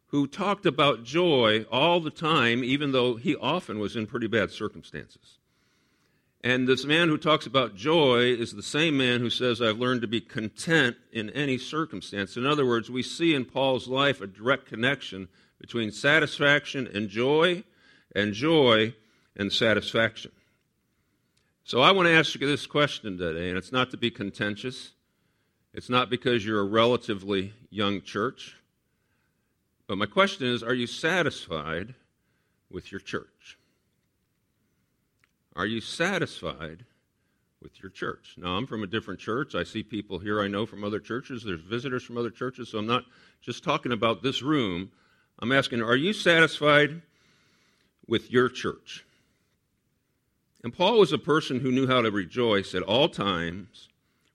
who 0.07 0.25
talked 0.25 0.65
about 0.65 1.03
joy 1.03 1.67
all 1.71 1.99
the 1.99 2.09
time, 2.09 2.63
even 2.63 2.91
though 2.91 3.17
he 3.17 3.35
often 3.35 3.77
was 3.77 3.95
in 3.95 4.07
pretty 4.07 4.25
bad 4.25 4.49
circumstances. 4.49 5.37
And 6.41 6.67
this 6.67 6.85
man 6.85 7.09
who 7.09 7.17
talks 7.17 7.45
about 7.45 7.75
joy 7.75 8.33
is 8.33 8.53
the 8.53 8.63
same 8.63 8.97
man 8.97 9.19
who 9.19 9.29
says, 9.29 9.61
I've 9.61 9.77
learned 9.77 10.01
to 10.01 10.07
be 10.07 10.21
content 10.21 10.95
in 11.11 11.29
any 11.31 11.57
circumstance. 11.57 12.37
In 12.37 12.45
other 12.45 12.65
words, 12.65 12.89
we 12.89 13.03
see 13.03 13.35
in 13.35 13.43
Paul's 13.43 13.89
life 13.89 14.21
a 14.21 14.27
direct 14.27 14.65
connection 14.65 15.27
between 15.59 15.91
satisfaction 15.91 16.87
and 16.93 17.09
joy, 17.09 17.63
and 18.15 18.33
joy 18.33 18.93
and 19.35 19.51
satisfaction. 19.51 20.31
So 21.65 21.81
I 21.81 21.91
want 21.91 22.07
to 22.07 22.13
ask 22.13 22.33
you 22.39 22.47
this 22.47 22.65
question 22.65 23.17
today, 23.17 23.49
and 23.49 23.57
it's 23.57 23.71
not 23.71 23.91
to 23.91 23.97
be 23.97 24.09
contentious. 24.09 24.93
It's 25.73 25.89
not 25.89 26.09
because 26.09 26.45
you're 26.45 26.61
a 26.61 26.63
relatively 26.63 27.53
young 27.69 28.01
church. 28.01 28.55
But 29.87 29.97
my 29.97 30.07
question 30.07 30.47
is 30.47 30.63
are 30.63 30.73
you 30.73 30.87
satisfied 30.87 31.93
with 32.71 32.91
your 32.91 33.01
church? 33.01 33.58
Are 35.55 35.65
you 35.65 35.81
satisfied 35.81 36.85
with 37.61 37.81
your 37.81 37.89
church? 37.89 38.35
Now, 38.37 38.55
I'm 38.55 38.67
from 38.67 38.83
a 38.83 38.87
different 38.87 39.19
church. 39.19 39.55
I 39.55 39.63
see 39.63 39.83
people 39.83 40.19
here 40.19 40.41
I 40.41 40.47
know 40.47 40.65
from 40.65 40.83
other 40.83 40.99
churches. 40.99 41.43
There's 41.43 41.61
visitors 41.61 42.03
from 42.03 42.17
other 42.17 42.29
churches, 42.29 42.69
so 42.69 42.77
I'm 42.77 42.87
not 42.87 43.03
just 43.41 43.63
talking 43.63 43.91
about 43.91 44.23
this 44.23 44.41
room. 44.41 44.91
I'm 45.39 45.51
asking, 45.51 45.81
are 45.81 45.95
you 45.95 46.13
satisfied 46.13 47.01
with 48.07 48.31
your 48.31 48.49
church? 48.49 49.05
And 50.63 50.73
Paul 50.73 50.99
was 50.99 51.13
a 51.13 51.17
person 51.17 51.59
who 51.59 51.71
knew 51.71 51.87
how 51.87 52.01
to 52.01 52.11
rejoice 52.11 52.75
at 52.75 52.83
all 52.83 53.07
times, 53.07 53.87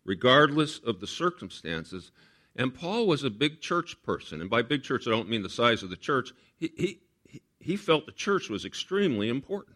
regardless 0.04 0.78
of 0.78 1.00
the 1.00 1.06
circumstances. 1.06 2.10
And 2.56 2.74
Paul 2.74 3.06
was 3.06 3.24
a 3.24 3.30
big 3.30 3.60
church 3.60 3.96
person. 4.02 4.40
And 4.40 4.48
by 4.48 4.62
big 4.62 4.82
church, 4.82 5.06
I 5.06 5.10
don't 5.10 5.28
mean 5.28 5.42
the 5.42 5.50
size 5.50 5.82
of 5.82 5.90
the 5.90 5.96
church. 5.96 6.32
He, 6.56 6.72
he, 6.76 7.40
he 7.60 7.76
felt 7.76 8.06
the 8.06 8.12
church 8.12 8.48
was 8.48 8.64
extremely 8.64 9.28
important. 9.28 9.73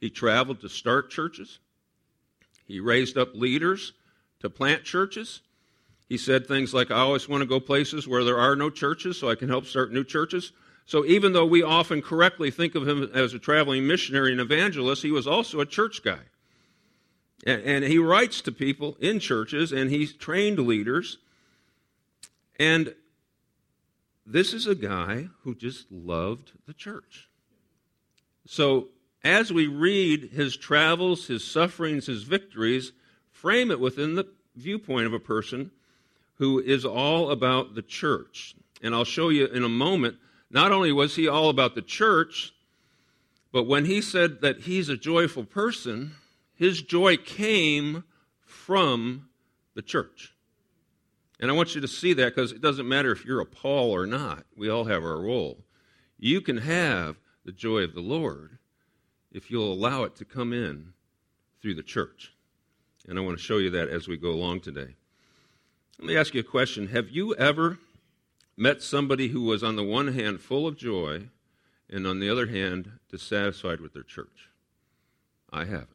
He 0.00 0.10
traveled 0.10 0.60
to 0.62 0.68
start 0.68 1.10
churches, 1.10 1.58
he 2.66 2.80
raised 2.80 3.18
up 3.18 3.34
leaders 3.34 3.92
to 4.40 4.48
plant 4.48 4.84
churches. 4.84 5.40
He 6.08 6.16
said 6.16 6.46
things 6.46 6.74
like, 6.74 6.90
I 6.90 6.98
always 6.98 7.28
want 7.28 7.42
to 7.42 7.46
go 7.46 7.60
places 7.60 8.08
where 8.08 8.24
there 8.24 8.38
are 8.38 8.56
no 8.56 8.68
churches 8.68 9.18
so 9.18 9.30
I 9.30 9.36
can 9.36 9.48
help 9.48 9.66
start 9.66 9.92
new 9.92 10.02
churches. 10.02 10.52
So 10.86 11.04
even 11.04 11.32
though 11.32 11.46
we 11.46 11.62
often 11.62 12.02
correctly 12.02 12.50
think 12.50 12.74
of 12.74 12.88
him 12.88 13.10
as 13.14 13.32
a 13.32 13.38
traveling 13.38 13.86
missionary 13.86 14.32
and 14.32 14.40
evangelist, 14.40 15.02
he 15.02 15.12
was 15.12 15.28
also 15.28 15.60
a 15.60 15.66
church 15.66 16.02
guy. 16.02 16.18
And, 17.46 17.62
and 17.62 17.84
he 17.84 17.98
writes 17.98 18.40
to 18.42 18.52
people 18.52 18.96
in 19.00 19.20
churches, 19.20 19.72
and 19.72 19.90
he's 19.90 20.12
trained 20.12 20.58
leaders. 20.58 21.18
And 22.58 22.94
this 24.26 24.52
is 24.52 24.66
a 24.66 24.74
guy 24.74 25.28
who 25.42 25.54
just 25.54 25.90
loved 25.90 26.52
the 26.66 26.74
church. 26.74 27.28
So, 28.46 28.88
as 29.22 29.52
we 29.52 29.66
read 29.66 30.30
his 30.32 30.56
travels, 30.56 31.26
his 31.26 31.44
sufferings, 31.44 32.06
his 32.06 32.22
victories, 32.22 32.92
frame 33.30 33.70
it 33.70 33.80
within 33.80 34.14
the 34.14 34.26
viewpoint 34.56 35.06
of 35.06 35.12
a 35.12 35.18
person 35.18 35.70
who 36.34 36.58
is 36.58 36.84
all 36.84 37.30
about 37.30 37.74
the 37.74 37.82
church. 37.82 38.54
And 38.82 38.94
I'll 38.94 39.04
show 39.04 39.28
you 39.28 39.46
in 39.46 39.62
a 39.62 39.68
moment, 39.68 40.16
not 40.50 40.72
only 40.72 40.90
was 40.90 41.16
he 41.16 41.28
all 41.28 41.50
about 41.50 41.74
the 41.74 41.82
church, 41.82 42.52
but 43.52 43.64
when 43.64 43.84
he 43.84 44.00
said 44.00 44.40
that 44.40 44.60
he's 44.60 44.88
a 44.88 44.96
joyful 44.96 45.44
person, 45.44 46.12
his 46.54 46.80
joy 46.82 47.16
came 47.16 48.04
from 48.42 49.28
the 49.74 49.82
church. 49.82 50.34
And 51.40 51.50
I 51.50 51.54
want 51.54 51.74
you 51.74 51.80
to 51.80 51.88
see 51.88 52.12
that 52.14 52.34
because 52.34 52.52
it 52.52 52.60
doesn't 52.60 52.88
matter 52.88 53.12
if 53.12 53.24
you're 53.24 53.40
a 53.40 53.46
Paul 53.46 53.90
or 53.90 54.06
not, 54.06 54.44
we 54.56 54.68
all 54.68 54.84
have 54.84 55.02
our 55.02 55.20
role. 55.20 55.64
You 56.18 56.40
can 56.40 56.58
have 56.58 57.16
the 57.44 57.52
joy 57.52 57.80
of 57.80 57.94
the 57.94 58.00
Lord 58.00 58.58
if 59.32 59.50
you'll 59.50 59.72
allow 59.72 60.04
it 60.04 60.16
to 60.16 60.24
come 60.24 60.52
in 60.52 60.92
through 61.60 61.74
the 61.74 61.82
church. 61.82 62.32
And 63.08 63.18
I 63.18 63.22
want 63.22 63.38
to 63.38 63.42
show 63.42 63.58
you 63.58 63.70
that 63.70 63.88
as 63.88 64.08
we 64.08 64.16
go 64.16 64.30
along 64.30 64.60
today. 64.60 64.94
Let 65.98 66.06
me 66.06 66.16
ask 66.16 66.34
you 66.34 66.40
a 66.40 66.44
question. 66.44 66.88
Have 66.88 67.10
you 67.10 67.34
ever 67.34 67.78
met 68.56 68.82
somebody 68.82 69.28
who 69.28 69.42
was, 69.42 69.62
on 69.62 69.76
the 69.76 69.84
one 69.84 70.14
hand, 70.14 70.40
full 70.40 70.66
of 70.66 70.76
joy, 70.76 71.28
and 71.88 72.06
on 72.06 72.20
the 72.20 72.30
other 72.30 72.46
hand, 72.46 72.92
dissatisfied 73.10 73.80
with 73.80 73.92
their 73.92 74.02
church? 74.02 74.48
I 75.52 75.64
haven't. 75.64 75.88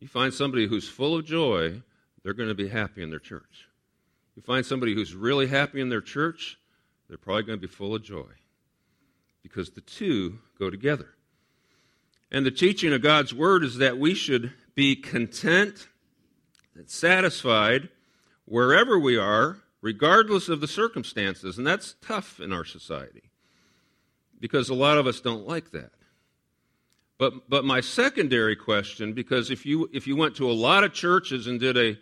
You 0.00 0.08
find 0.08 0.34
somebody 0.34 0.66
who's 0.66 0.88
full 0.88 1.14
of 1.14 1.24
joy, 1.24 1.82
they're 2.22 2.34
going 2.34 2.48
to 2.48 2.54
be 2.54 2.68
happy 2.68 3.02
in 3.02 3.10
their 3.10 3.18
church. 3.18 3.68
You 4.34 4.42
find 4.42 4.64
somebody 4.64 4.94
who's 4.94 5.14
really 5.14 5.46
happy 5.46 5.80
in 5.80 5.88
their 5.88 6.00
church, 6.00 6.58
they're 7.08 7.18
probably 7.18 7.42
going 7.44 7.60
to 7.60 7.66
be 7.66 7.72
full 7.72 7.94
of 7.94 8.02
joy 8.02 8.30
because 9.42 9.70
the 9.70 9.80
two 9.80 10.38
go 10.58 10.70
together. 10.70 11.08
And 12.32 12.46
the 12.46 12.50
teaching 12.50 12.94
of 12.94 13.02
God's 13.02 13.34
Word 13.34 13.62
is 13.62 13.76
that 13.76 13.98
we 13.98 14.14
should 14.14 14.54
be 14.74 14.96
content 14.96 15.86
and 16.74 16.88
satisfied 16.88 17.90
wherever 18.46 18.98
we 18.98 19.18
are, 19.18 19.58
regardless 19.82 20.48
of 20.48 20.62
the 20.62 20.66
circumstances. 20.66 21.58
And 21.58 21.66
that's 21.66 21.94
tough 22.00 22.40
in 22.40 22.50
our 22.50 22.64
society 22.64 23.24
because 24.40 24.70
a 24.70 24.74
lot 24.74 24.96
of 24.96 25.06
us 25.06 25.20
don't 25.20 25.46
like 25.46 25.72
that. 25.72 25.92
But, 27.18 27.50
but 27.50 27.66
my 27.66 27.82
secondary 27.82 28.56
question, 28.56 29.12
because 29.12 29.50
if 29.50 29.66
you, 29.66 29.90
if 29.92 30.06
you 30.06 30.16
went 30.16 30.34
to 30.36 30.50
a 30.50 30.52
lot 30.52 30.84
of 30.84 30.94
churches 30.94 31.46
and 31.46 31.60
did 31.60 31.76
a, 31.76 31.98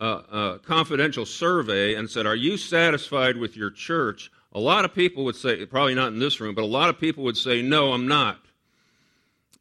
uh, 0.00 0.56
confidential 0.64 1.26
survey 1.26 1.94
and 1.94 2.10
said, 2.10 2.26
Are 2.26 2.34
you 2.34 2.56
satisfied 2.56 3.36
with 3.36 3.54
your 3.54 3.70
church? 3.70 4.32
A 4.52 4.58
lot 4.58 4.86
of 4.86 4.94
people 4.94 5.24
would 5.26 5.36
say, 5.36 5.64
probably 5.66 5.94
not 5.94 6.08
in 6.08 6.18
this 6.18 6.40
room, 6.40 6.54
but 6.54 6.64
a 6.64 6.66
lot 6.66 6.88
of 6.88 6.98
people 6.98 7.22
would 7.24 7.36
say, 7.36 7.60
No, 7.60 7.92
I'm 7.92 8.08
not. 8.08 8.40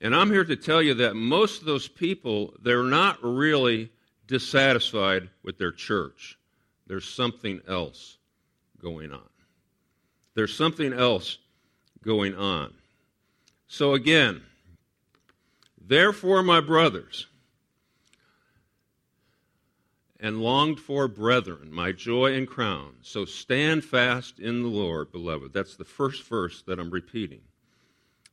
And 0.01 0.15
I'm 0.15 0.32
here 0.32 0.46
to 0.46 0.56
tell 0.56 0.82
you 0.82 0.94
that 0.96 1.15
most 1.15 1.60
of 1.60 1.65
those 1.65 1.88
people, 1.88 2.53
they're 2.62 2.84
not 2.84 3.18
really 3.22 3.91
dissatisfied 4.27 5.29
with 5.44 5.58
their 5.58 5.72
church. 5.72 6.38
There's 6.88 7.08
something 7.08 7.62
else 7.68 8.18
going 8.82 9.12
on. 9.12 9.29
There's 10.36 10.56
something 10.56 10.94
else 10.94 11.38
going 12.01 12.36
on. 12.36 12.74
So 13.68 13.94
again, 13.94 14.41
therefore, 15.86 16.44
my 16.44 16.62
brothers, 16.62 17.27
and 20.20 20.41
longed 20.41 20.79
for 20.79 21.08
brethren, 21.08 21.72
my 21.72 21.91
joy 21.91 22.34
and 22.36 22.48
crown. 22.48 22.96
So 23.01 23.25
stand 23.25 23.86
fast 23.86 24.39
in 24.39 24.62
the 24.62 24.68
Lord, 24.68 25.12
beloved. 25.12 25.53
That's 25.53 25.75
the 25.75 25.86
first 25.86 26.24
verse 26.24 26.62
that 26.63 26.79
I'm 26.79 26.89
repeating. 26.89 27.41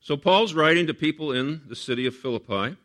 So 0.07 0.17
Paul's 0.17 0.55
writing 0.55 0.87
to 0.87 0.95
people 0.95 1.33
in 1.33 1.63
the 1.67 1.75
city 1.75 2.07
of 2.07 2.15
Philippi. 2.15 2.77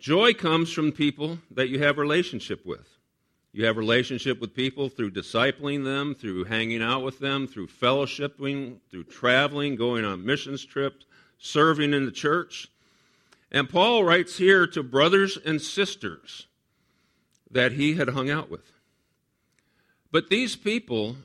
Joy 0.00 0.34
comes 0.34 0.72
from 0.72 0.90
people 0.90 1.38
that 1.52 1.68
you 1.68 1.78
have 1.78 1.96
relationship 1.96 2.66
with. 2.66 2.88
You 3.52 3.66
have 3.66 3.76
relationship 3.76 4.40
with 4.40 4.52
people 4.52 4.88
through 4.88 5.12
discipling 5.12 5.84
them, 5.84 6.16
through 6.16 6.46
hanging 6.46 6.82
out 6.82 7.04
with 7.04 7.20
them, 7.20 7.46
through 7.46 7.68
fellowshipping, 7.68 8.78
through 8.90 9.04
traveling, 9.04 9.76
going 9.76 10.04
on 10.04 10.26
missions 10.26 10.64
trips, 10.64 11.06
serving 11.38 11.94
in 11.94 12.04
the 12.04 12.10
church. 12.10 12.66
And 13.52 13.70
Paul 13.70 14.02
writes 14.02 14.38
here 14.38 14.66
to 14.66 14.82
brothers 14.82 15.38
and 15.46 15.62
sisters 15.62 16.48
that 17.48 17.70
he 17.70 17.94
had 17.94 18.08
hung 18.08 18.28
out 18.28 18.50
with. 18.50 18.72
But 20.10 20.30
these 20.30 20.56
people 20.56 21.18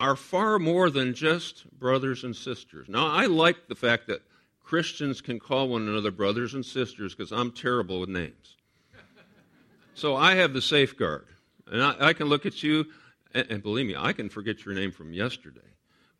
are 0.00 0.16
far 0.16 0.58
more 0.58 0.90
than 0.90 1.14
just 1.14 1.68
brothers 1.78 2.24
and 2.24 2.34
sisters. 2.34 2.88
Now, 2.88 3.08
I 3.08 3.26
like 3.26 3.68
the 3.68 3.74
fact 3.74 4.06
that 4.06 4.22
Christians 4.62 5.20
can 5.20 5.38
call 5.38 5.68
one 5.68 5.88
another 5.88 6.10
brothers 6.10 6.54
and 6.54 6.64
sisters 6.64 7.14
because 7.14 7.32
I'm 7.32 7.50
terrible 7.50 8.00
with 8.00 8.10
names. 8.10 8.56
so 9.94 10.14
I 10.14 10.34
have 10.34 10.52
the 10.52 10.62
safeguard. 10.62 11.26
And 11.66 11.82
I, 11.82 11.94
I 11.98 12.12
can 12.12 12.28
look 12.28 12.46
at 12.46 12.62
you, 12.62 12.86
and, 13.34 13.46
and, 13.50 13.62
believe 13.62 13.86
me, 13.86 13.96
I 13.96 14.12
can 14.12 14.28
forget 14.28 14.64
your 14.64 14.74
name 14.74 14.92
from 14.92 15.12
yesterday. 15.12 15.60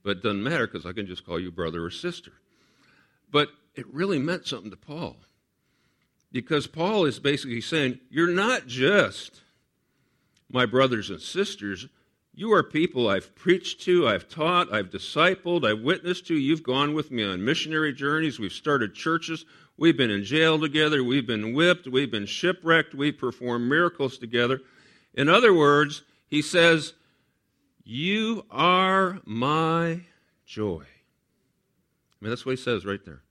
But 0.02 0.18
it 0.18 0.22
doesn't 0.22 0.42
matter 0.42 0.66
because 0.66 0.86
I 0.86 0.92
can 0.92 1.06
just 1.06 1.24
call 1.24 1.40
you 1.40 1.50
brother 1.50 1.84
or 1.84 1.90
sister. 1.90 2.32
But 3.30 3.48
it 3.74 3.86
really 3.92 4.18
meant 4.18 4.46
something 4.46 4.70
to 4.70 4.76
Paul. 4.76 5.16
Because 6.32 6.66
Paul 6.66 7.04
is 7.04 7.18
basically 7.18 7.60
saying, 7.60 8.00
You're 8.10 8.28
not 8.28 8.66
just 8.66 9.40
my 10.50 10.66
brothers 10.66 11.10
and 11.10 11.20
sisters. 11.20 11.86
You 12.38 12.52
are 12.52 12.62
people 12.62 13.08
I've 13.08 13.34
preached 13.34 13.80
to, 13.80 14.06
I've 14.06 14.28
taught, 14.28 14.72
I've 14.72 14.90
discipled, 14.90 15.68
I've 15.68 15.82
witnessed 15.82 16.28
to. 16.28 16.36
You've 16.36 16.62
gone 16.62 16.94
with 16.94 17.10
me 17.10 17.24
on 17.24 17.44
missionary 17.44 17.92
journeys. 17.92 18.38
We've 18.38 18.52
started 18.52 18.94
churches. 18.94 19.44
We've 19.76 19.96
been 19.96 20.12
in 20.12 20.22
jail 20.22 20.56
together. 20.56 21.02
We've 21.02 21.26
been 21.26 21.52
whipped. 21.52 21.88
We've 21.88 22.12
been 22.12 22.26
shipwrecked. 22.26 22.94
We've 22.94 23.18
performed 23.18 23.68
miracles 23.68 24.18
together. 24.18 24.60
In 25.14 25.28
other 25.28 25.52
words, 25.52 26.04
he 26.28 26.40
says, 26.40 26.94
You 27.82 28.44
are 28.52 29.18
my 29.24 30.02
joy. 30.46 30.84
I 30.84 32.16
mean, 32.20 32.30
that's 32.30 32.46
what 32.46 32.52
he 32.52 32.62
says 32.62 32.86
right 32.86 33.04
there. 33.04 33.22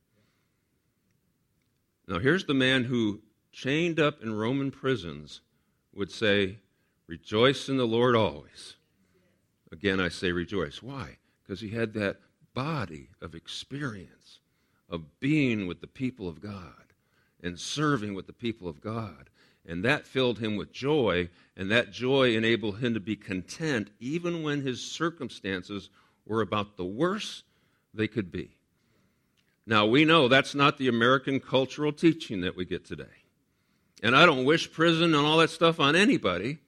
Now, 2.10 2.20
here's 2.20 2.44
the 2.44 2.54
man 2.54 2.84
who, 2.84 3.22
chained 3.54 4.02
up 4.02 4.22
in 4.22 4.36
Roman 4.36 4.70
prisons, 4.70 5.40
would 5.94 6.12
say, 6.12 6.58
Rejoice 7.08 7.70
in 7.70 7.78
the 7.78 7.88
Lord 7.88 8.14
always. 8.14 8.76
Again, 9.72 10.00
I 10.00 10.10
say 10.10 10.32
rejoice. 10.32 10.82
Why? 10.82 11.18
Because 11.44 11.62
he 11.62 11.70
had 11.70 11.94
that 11.94 12.18
body 12.54 13.10
of 13.22 13.36
experience 13.36 14.40
of 14.90 15.20
being 15.20 15.68
with 15.68 15.82
the 15.82 15.88
people 15.88 16.28
of 16.28 16.42
God 16.42 16.94
and 17.44 17.60
serving 17.60 18.14
with 18.14 18.28
the 18.28 18.34
people 18.34 18.68
of 18.68 18.82
God. 18.82 19.30
And 19.66 19.84
that 19.84 20.08
filled 20.08 20.40
him 20.40 20.56
with 20.56 20.72
joy, 20.72 21.30
and 21.58 21.70
that 21.72 21.92
joy 21.92 22.36
enabled 22.36 22.80
him 22.80 22.94
to 22.94 23.02
be 23.02 23.18
content 23.18 23.90
even 24.00 24.42
when 24.42 24.62
his 24.62 24.82
circumstances 24.82 25.90
were 26.26 26.42
about 26.42 26.78
the 26.78 26.86
worst 26.86 27.44
they 27.94 28.08
could 28.08 28.32
be. 28.32 28.52
Now, 29.66 29.86
we 29.86 30.06
know 30.06 30.30
that's 30.30 30.56
not 30.56 30.78
the 30.78 30.88
American 30.88 31.42
cultural 31.42 31.92
teaching 31.92 32.42
that 32.42 32.56
we 32.56 32.64
get 32.64 32.86
today. 32.86 33.06
And 34.02 34.16
I 34.16 34.26
don't 34.26 34.46
wish 34.46 34.72
prison 34.72 35.14
and 35.14 35.26
all 35.26 35.38
that 35.40 35.50
stuff 35.50 35.80
on 35.82 35.96
anybody, 35.96 36.60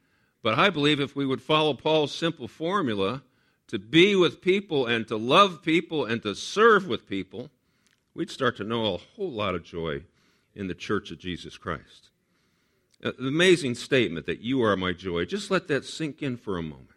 but 0.41 0.57
I 0.57 0.69
believe 0.69 0.99
if 0.99 1.15
we 1.15 1.25
would 1.25 1.41
follow 1.41 1.73
Paul's 1.73 2.13
simple 2.13 2.47
formula 2.47 3.23
to 3.67 3.77
be 3.77 4.15
with 4.15 4.41
people 4.41 4.87
and 4.87 5.07
to 5.07 5.17
love 5.17 5.61
people 5.61 6.05
and 6.05 6.21
to 6.23 6.33
serve 6.33 6.87
with 6.87 7.07
people, 7.07 7.49
we'd 8.13 8.31
start 8.31 8.57
to 8.57 8.63
know 8.63 8.93
a 8.93 8.97
whole 8.97 9.31
lot 9.31 9.55
of 9.55 9.63
joy 9.63 10.03
in 10.55 10.67
the 10.67 10.73
church 10.73 11.11
of 11.11 11.19
Jesus 11.19 11.57
Christ. 11.57 12.09
Uh, 13.03 13.11
an 13.19 13.27
amazing 13.27 13.75
statement 13.75 14.25
that 14.25 14.41
you 14.41 14.61
are 14.63 14.75
my 14.75 14.91
joy. 14.91 15.25
Just 15.25 15.51
let 15.51 15.67
that 15.67 15.85
sink 15.85 16.21
in 16.21 16.35
for 16.35 16.57
a 16.57 16.63
moment. 16.63 16.89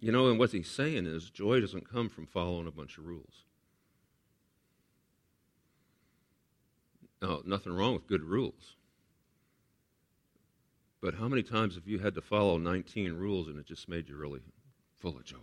You 0.00 0.12
know, 0.12 0.28
and 0.28 0.38
what 0.38 0.52
he's 0.52 0.70
saying 0.70 1.06
is 1.06 1.28
joy 1.28 1.60
doesn't 1.60 1.90
come 1.90 2.08
from 2.08 2.26
following 2.26 2.66
a 2.66 2.70
bunch 2.70 2.98
of 2.98 3.06
rules. 3.06 3.44
Now, 7.20 7.40
nothing 7.44 7.72
wrong 7.72 7.94
with 7.94 8.06
good 8.06 8.22
rules. 8.22 8.76
But 11.00 11.14
how 11.14 11.28
many 11.28 11.42
times 11.42 11.76
have 11.76 11.86
you 11.86 11.98
had 11.98 12.14
to 12.14 12.20
follow 12.20 12.58
19 12.58 13.12
rules 13.12 13.48
and 13.48 13.58
it 13.58 13.66
just 13.66 13.88
made 13.88 14.08
you 14.08 14.16
really 14.16 14.40
full 14.96 15.16
of 15.16 15.24
joy? 15.24 15.36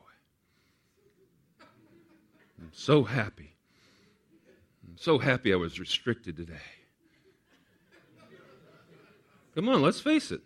I'm 2.59 2.71
so 2.73 3.03
happy. 3.03 3.55
I'm 4.87 4.97
so 4.97 5.17
happy 5.17 5.53
I 5.53 5.55
was 5.55 5.79
restricted 5.79 6.37
today. 6.37 6.53
Come 9.55 9.69
on, 9.69 9.81
let's 9.81 10.01
face 10.01 10.31
it. 10.31 10.41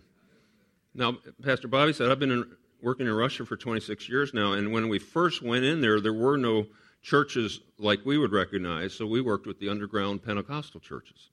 Now, 0.94 1.18
Pastor 1.44 1.68
Bobby 1.68 1.94
said, 1.94 2.12
I've 2.12 2.20
been 2.20 2.32
in 2.32 2.46
working 2.82 3.08
in 3.08 3.14
Russia 3.14 3.46
for 3.46 3.58
26 3.58 4.08
years 4.08 4.34
now, 4.34 4.54
and 4.54 4.72
when 4.72 4.88
we 4.88 5.00
first 5.00 5.42
went 5.42 5.66
in 5.66 5.82
there, 5.82 6.00
there 6.00 6.14
were 6.14 6.38
no 6.38 6.68
churches 7.02 7.60
like 7.78 8.06
we 8.06 8.18
would 8.18 8.32
recognize, 8.32 8.94
so 8.94 9.06
we 9.06 9.22
worked 9.22 9.48
with 9.48 9.60
the 9.60 9.70
underground 9.70 10.24
Pentecostal 10.24 10.80
churches. 10.80 11.30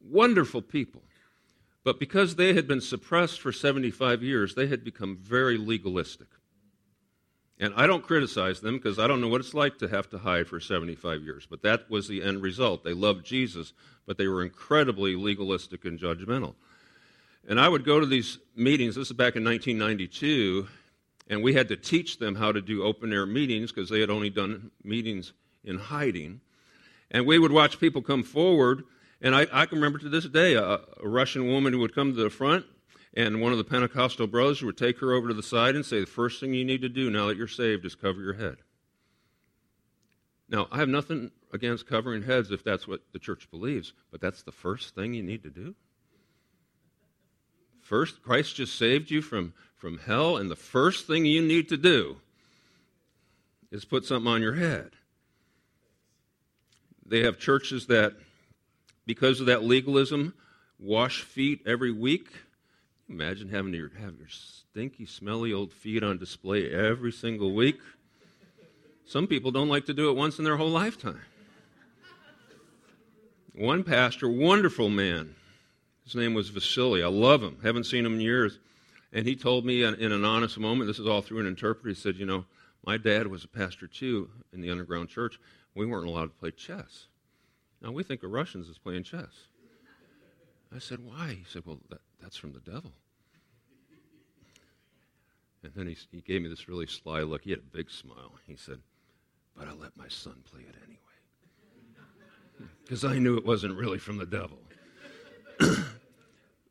Wonderful 0.00 0.62
people. 0.62 1.02
But 1.86 2.00
because 2.00 2.34
they 2.34 2.52
had 2.52 2.66
been 2.66 2.80
suppressed 2.80 3.40
for 3.40 3.52
75 3.52 4.20
years, 4.20 4.56
they 4.56 4.66
had 4.66 4.82
become 4.82 5.16
very 5.16 5.56
legalistic. 5.56 6.26
And 7.60 7.72
I 7.76 7.86
don't 7.86 8.02
criticize 8.02 8.60
them 8.60 8.74
because 8.74 8.98
I 8.98 9.06
don't 9.06 9.20
know 9.20 9.28
what 9.28 9.40
it's 9.40 9.54
like 9.54 9.78
to 9.78 9.86
have 9.86 10.10
to 10.10 10.18
hide 10.18 10.48
for 10.48 10.58
75 10.58 11.22
years. 11.22 11.46
But 11.48 11.62
that 11.62 11.88
was 11.88 12.08
the 12.08 12.24
end 12.24 12.42
result. 12.42 12.82
They 12.82 12.92
loved 12.92 13.24
Jesus, 13.24 13.72
but 14.04 14.18
they 14.18 14.26
were 14.26 14.42
incredibly 14.42 15.14
legalistic 15.14 15.84
and 15.84 15.96
judgmental. 15.96 16.56
And 17.48 17.60
I 17.60 17.68
would 17.68 17.84
go 17.84 18.00
to 18.00 18.06
these 18.06 18.38
meetings, 18.56 18.96
this 18.96 19.06
is 19.06 19.16
back 19.16 19.36
in 19.36 19.44
1992, 19.44 20.66
and 21.28 21.40
we 21.40 21.54
had 21.54 21.68
to 21.68 21.76
teach 21.76 22.18
them 22.18 22.34
how 22.34 22.50
to 22.50 22.60
do 22.60 22.82
open 22.82 23.12
air 23.12 23.26
meetings 23.26 23.70
because 23.70 23.90
they 23.90 24.00
had 24.00 24.10
only 24.10 24.28
done 24.28 24.72
meetings 24.82 25.34
in 25.62 25.78
hiding. 25.78 26.40
And 27.12 27.26
we 27.26 27.38
would 27.38 27.52
watch 27.52 27.78
people 27.78 28.02
come 28.02 28.24
forward, 28.24 28.82
and 29.20 29.34
I, 29.34 29.46
I 29.52 29.66
can 29.66 29.78
remember 29.78 29.98
to 29.98 30.08
this 30.08 30.26
day 30.26 30.54
a, 30.54 30.80
a 31.02 31.08
Russian 31.08 31.48
woman 31.48 31.72
who 31.72 31.78
would 31.80 31.94
come 31.94 32.14
to 32.14 32.22
the 32.22 32.30
front 32.30 32.66
and 33.16 33.40
one 33.40 33.52
of 33.52 33.58
the 33.58 33.64
Pentecostal 33.64 34.26
brothers 34.26 34.62
would 34.62 34.76
take 34.76 34.98
her 34.98 35.14
over 35.14 35.28
to 35.28 35.34
the 35.34 35.42
side 35.42 35.74
and 35.74 35.84
say, 35.84 36.00
The 36.00 36.06
first 36.06 36.38
thing 36.38 36.52
you 36.52 36.64
need 36.64 36.82
to 36.82 36.88
do 36.88 37.10
now 37.10 37.26
that 37.26 37.36
you're 37.38 37.48
saved 37.48 37.86
is 37.86 37.94
cover 37.94 38.20
your 38.20 38.34
head. 38.34 38.56
Now, 40.48 40.68
I 40.70 40.78
have 40.78 40.88
nothing 40.88 41.30
against 41.52 41.88
covering 41.88 42.22
heads 42.22 42.50
if 42.50 42.62
that's 42.62 42.86
what 42.86 43.00
the 43.12 43.18
church 43.18 43.50
believes, 43.50 43.94
but 44.12 44.20
that's 44.20 44.42
the 44.42 44.52
first 44.52 44.94
thing 44.94 45.14
you 45.14 45.22
need 45.22 45.42
to 45.42 45.50
do. 45.50 45.74
First, 47.80 48.22
Christ 48.22 48.56
just 48.56 48.76
saved 48.76 49.10
you 49.10 49.22
from, 49.22 49.54
from 49.74 49.98
hell, 49.98 50.36
and 50.36 50.50
the 50.50 50.56
first 50.56 51.06
thing 51.06 51.24
you 51.24 51.40
need 51.40 51.68
to 51.70 51.76
do 51.76 52.18
is 53.70 53.84
put 53.84 54.04
something 54.04 54.30
on 54.30 54.42
your 54.42 54.54
head. 54.54 54.90
They 57.04 57.22
have 57.22 57.38
churches 57.38 57.86
that, 57.86 58.14
because 59.06 59.40
of 59.40 59.46
that 59.46 59.64
legalism, 59.64 60.34
wash 60.78 61.22
feet 61.22 61.62
every 61.66 61.92
week 61.92 62.28
Imagine 63.08 63.48
having 63.48 63.72
to 63.72 63.90
have 64.00 64.18
your 64.18 64.28
stinky, 64.28 65.06
smelly 65.06 65.52
old 65.52 65.72
feet 65.72 66.02
on 66.02 66.18
display 66.18 66.70
every 66.70 67.12
single 67.12 67.52
week. 67.52 67.78
Some 69.06 69.28
people 69.28 69.52
don't 69.52 69.68
like 69.68 69.86
to 69.86 69.94
do 69.94 70.10
it 70.10 70.16
once 70.16 70.38
in 70.38 70.44
their 70.44 70.56
whole 70.56 70.70
lifetime. 70.70 71.20
One 73.54 73.84
pastor, 73.84 74.28
wonderful 74.28 74.88
man, 74.90 75.34
his 76.04 76.16
name 76.16 76.34
was 76.34 76.50
Vasily. 76.50 77.02
I 77.02 77.06
love 77.06 77.42
him. 77.42 77.58
Haven't 77.62 77.84
seen 77.84 78.04
him 78.04 78.14
in 78.14 78.20
years. 78.20 78.58
And 79.12 79.24
he 79.24 79.36
told 79.36 79.64
me 79.64 79.84
in, 79.84 79.94
in 79.94 80.12
an 80.12 80.24
honest 80.24 80.58
moment, 80.58 80.88
this 80.88 80.98
is 80.98 81.06
all 81.06 81.22
through 81.22 81.40
an 81.40 81.46
interpreter, 81.46 81.88
he 81.88 81.94
said, 81.94 82.16
You 82.16 82.26
know, 82.26 82.44
my 82.84 82.98
dad 82.98 83.28
was 83.28 83.44
a 83.44 83.48
pastor 83.48 83.86
too 83.86 84.28
in 84.52 84.60
the 84.60 84.70
underground 84.70 85.08
church. 85.08 85.38
We 85.74 85.86
weren't 85.86 86.08
allowed 86.08 86.26
to 86.26 86.40
play 86.40 86.50
chess. 86.50 87.06
Now, 87.82 87.92
we 87.92 88.02
think 88.02 88.22
of 88.22 88.30
Russians 88.30 88.68
as 88.68 88.78
playing 88.78 89.04
chess. 89.04 89.48
I 90.74 90.78
said, 90.78 90.98
Why? 91.04 91.28
He 91.28 91.44
said, 91.48 91.62
Well, 91.64 91.78
that, 91.90 92.00
that's 92.20 92.36
from 92.36 92.52
the 92.52 92.60
devil. 92.60 92.92
And 95.62 95.72
then 95.74 95.86
he, 95.88 95.96
he 96.12 96.20
gave 96.20 96.42
me 96.42 96.48
this 96.48 96.68
really 96.68 96.86
sly 96.86 97.22
look. 97.22 97.42
He 97.42 97.50
had 97.50 97.58
a 97.58 97.76
big 97.76 97.90
smile. 97.90 98.32
He 98.46 98.56
said, 98.56 98.78
But 99.56 99.68
I 99.68 99.72
let 99.72 99.96
my 99.96 100.08
son 100.08 100.36
play 100.50 100.60
it 100.62 100.74
anyway. 100.82 101.00
Because 102.84 103.04
I 103.04 103.18
knew 103.18 103.36
it 103.36 103.44
wasn't 103.44 103.76
really 103.76 103.98
from 103.98 104.16
the 104.16 104.24
devil. 104.24 104.58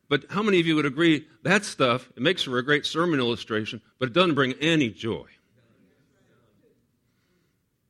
but 0.08 0.24
how 0.30 0.42
many 0.42 0.58
of 0.58 0.66
you 0.66 0.74
would 0.74 0.86
agree 0.86 1.26
that 1.42 1.64
stuff, 1.64 2.10
it 2.16 2.22
makes 2.22 2.42
for 2.42 2.58
a 2.58 2.64
great 2.64 2.86
sermon 2.86 3.20
illustration, 3.20 3.80
but 3.98 4.08
it 4.08 4.12
doesn't 4.12 4.34
bring 4.34 4.54
any 4.54 4.88
joy? 4.88 5.26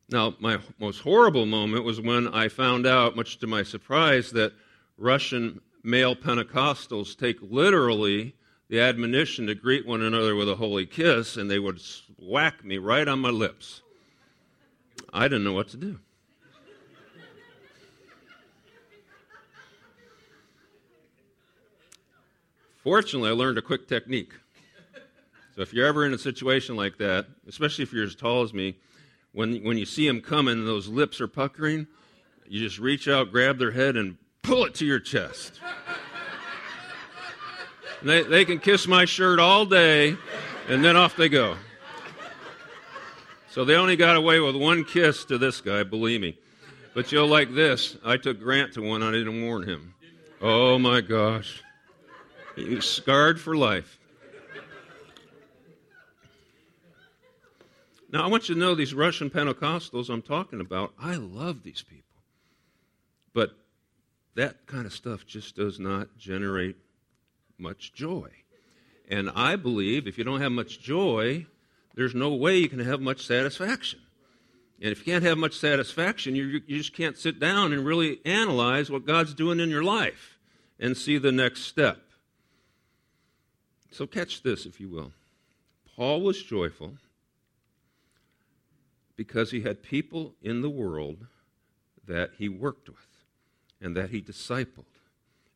Now, 0.09 0.37
my 0.39 0.59
most 0.79 1.01
horrible 1.01 1.47
moment 1.47 1.85
was 1.85 2.01
when 2.01 2.29
I 2.29 2.49
found 2.49 2.87
out, 2.87 3.17
much 3.17 3.39
to 3.39 3.47
my 3.49 3.65
surprise, 3.65 4.31
that 4.31 4.53
Russian 4.97 5.61
male 5.83 6.15
Pentecostals 6.15 7.19
take 7.19 7.39
literally 7.43 8.37
the 8.69 8.80
admonition 8.80 9.47
to 9.47 9.54
greet 9.54 9.85
one 9.85 10.02
another 10.02 10.37
with 10.37 10.49
a 10.49 10.54
holy 10.54 10.87
kiss, 10.87 11.37
and 11.37 11.50
they 11.50 11.59
would 11.59 11.80
whack 12.21 12.65
me 12.65 12.78
right 12.78 13.07
on 13.09 13.19
my 13.19 13.30
lips. 13.30 13.83
I 15.13 15.25
didn't 15.26 15.45
know 15.45 15.52
what 15.52 15.69
to 15.69 15.76
do. 15.76 15.99
Fortunately, 22.85 23.28
I 23.28 23.33
learned 23.33 23.59
a 23.59 23.63
quick 23.63 23.89
technique. 23.89 24.33
So 25.57 25.63
if 25.63 25.75
you're 25.75 25.87
ever 25.87 26.07
in 26.07 26.15
a 26.15 26.19
situation 26.19 26.76
like 26.76 26.97
that, 26.99 27.26
especially 27.49 27.83
if 27.83 27.93
you're 27.93 28.04
as 28.04 28.15
tall 28.15 28.43
as 28.43 28.54
me, 28.54 28.76
when, 29.37 29.63
when 29.65 29.77
you 29.77 29.85
see 29.85 30.07
them 30.07 30.23
coming, 30.23 30.65
those 30.65 30.89
lips 30.89 31.21
are 31.21 31.29
puckering, 31.29 31.87
you 32.49 32.59
just 32.59 32.79
reach 32.79 33.07
out, 33.07 33.31
grab 33.31 33.59
their 33.59 33.71
head, 33.71 33.95
and 33.95 34.17
pull 34.41 34.65
it 34.65 34.75
to 34.77 34.87
your 34.87 34.99
chest. 34.99 35.61
They, 38.03 38.23
they 38.23 38.45
can 38.45 38.59
kiss 38.59 38.87
my 38.87 39.07
shirt 39.07 39.41
all 39.41 39.65
day, 39.65 40.17
and 40.69 40.85
then 40.85 40.97
off 40.97 41.17
they 41.17 41.31
go. 41.31 41.57
So 43.51 43.65
they 43.65 43.75
only 43.75 43.97
got 43.97 44.17
away 44.17 44.39
with 44.39 44.55
one 44.55 44.85
kiss 44.85 45.25
to 45.25 45.39
this 45.39 45.63
guy, 45.63 45.83
believe 45.83 46.21
me. 46.21 46.37
But 46.95 47.11
you'll 47.11 47.27
like 47.27 47.55
this. 47.55 47.97
I 48.05 48.19
took 48.19 48.39
Grant 48.39 48.75
to 48.75 48.83
one, 48.83 49.03
I 49.03 49.11
didn't 49.13 49.43
warn 49.43 49.63
him. 49.63 49.95
Oh 50.43 50.79
my 50.79 51.01
gosh. 51.01 51.63
He 52.55 52.75
was 52.75 52.89
scarred 52.89 53.41
for 53.41 53.57
life. 53.57 53.99
Now, 58.17 58.25
I 58.25 58.29
want 58.29 58.49
you 58.49 58.55
to 58.55 58.59
know 58.59 58.75
these 58.75 58.95
Russian 58.95 59.29
Pentecostals 59.29 60.09
I'm 60.09 60.23
talking 60.23 60.59
about, 60.59 60.95
I 60.99 61.17
love 61.17 61.63
these 61.63 61.83
people. 61.83 62.23
But 63.35 63.50
that 64.37 64.65
kind 64.65 64.87
of 64.87 64.95
stuff 64.95 65.26
just 65.26 65.55
does 65.55 65.79
not 65.79 66.17
generate 66.17 66.76
much 67.59 67.93
joy. 67.93 68.31
And 69.07 69.29
I 69.35 69.57
believe 69.57 70.07
if 70.07 70.17
you 70.17 70.25
don't 70.25 70.41
have 70.41 70.50
much 70.50 70.81
joy, 70.81 71.45
there's 71.95 72.15
no 72.15 72.31
way 72.31 72.57
you 72.57 72.71
can 72.71 72.79
have 72.79 73.02
much 73.02 73.26
satisfaction. 73.26 74.00
And 74.81 74.93
if 74.93 75.00
you 75.00 75.13
can't 75.13 75.25
have 75.25 75.37
much 75.37 75.52
satisfaction, 75.59 76.35
you, 76.35 76.63
you 76.67 76.79
just 76.79 76.95
can't 76.95 77.19
sit 77.19 77.39
down 77.39 77.75
and 77.75 77.85
really 77.85 78.21
analyze 78.25 78.89
what 78.89 79.05
God's 79.05 79.35
doing 79.35 79.61
in 79.61 79.69
your 79.69 79.85
life 79.85 80.39
and 80.81 80.97
see 80.97 81.19
the 81.19 81.33
next 81.33 81.65
step. 81.65 82.00
So, 83.91 84.07
catch 84.07 84.43
this, 84.43 84.65
if 84.65 84.81
you 84.81 84.89
will. 84.89 85.13
Paul 85.97 86.23
was 86.23 86.43
joyful 86.43 86.95
because 89.17 89.50
he 89.50 89.63
had 89.63 89.83
people 89.83 90.35
in 90.43 90.63
the 90.63 90.71
world 90.71 91.26
that 92.07 92.33
he 92.39 92.49
worked 92.49 92.89
with 92.89 93.25
and 93.81 93.97
that 93.97 94.11
he 94.11 94.21
discipled, 94.21 94.85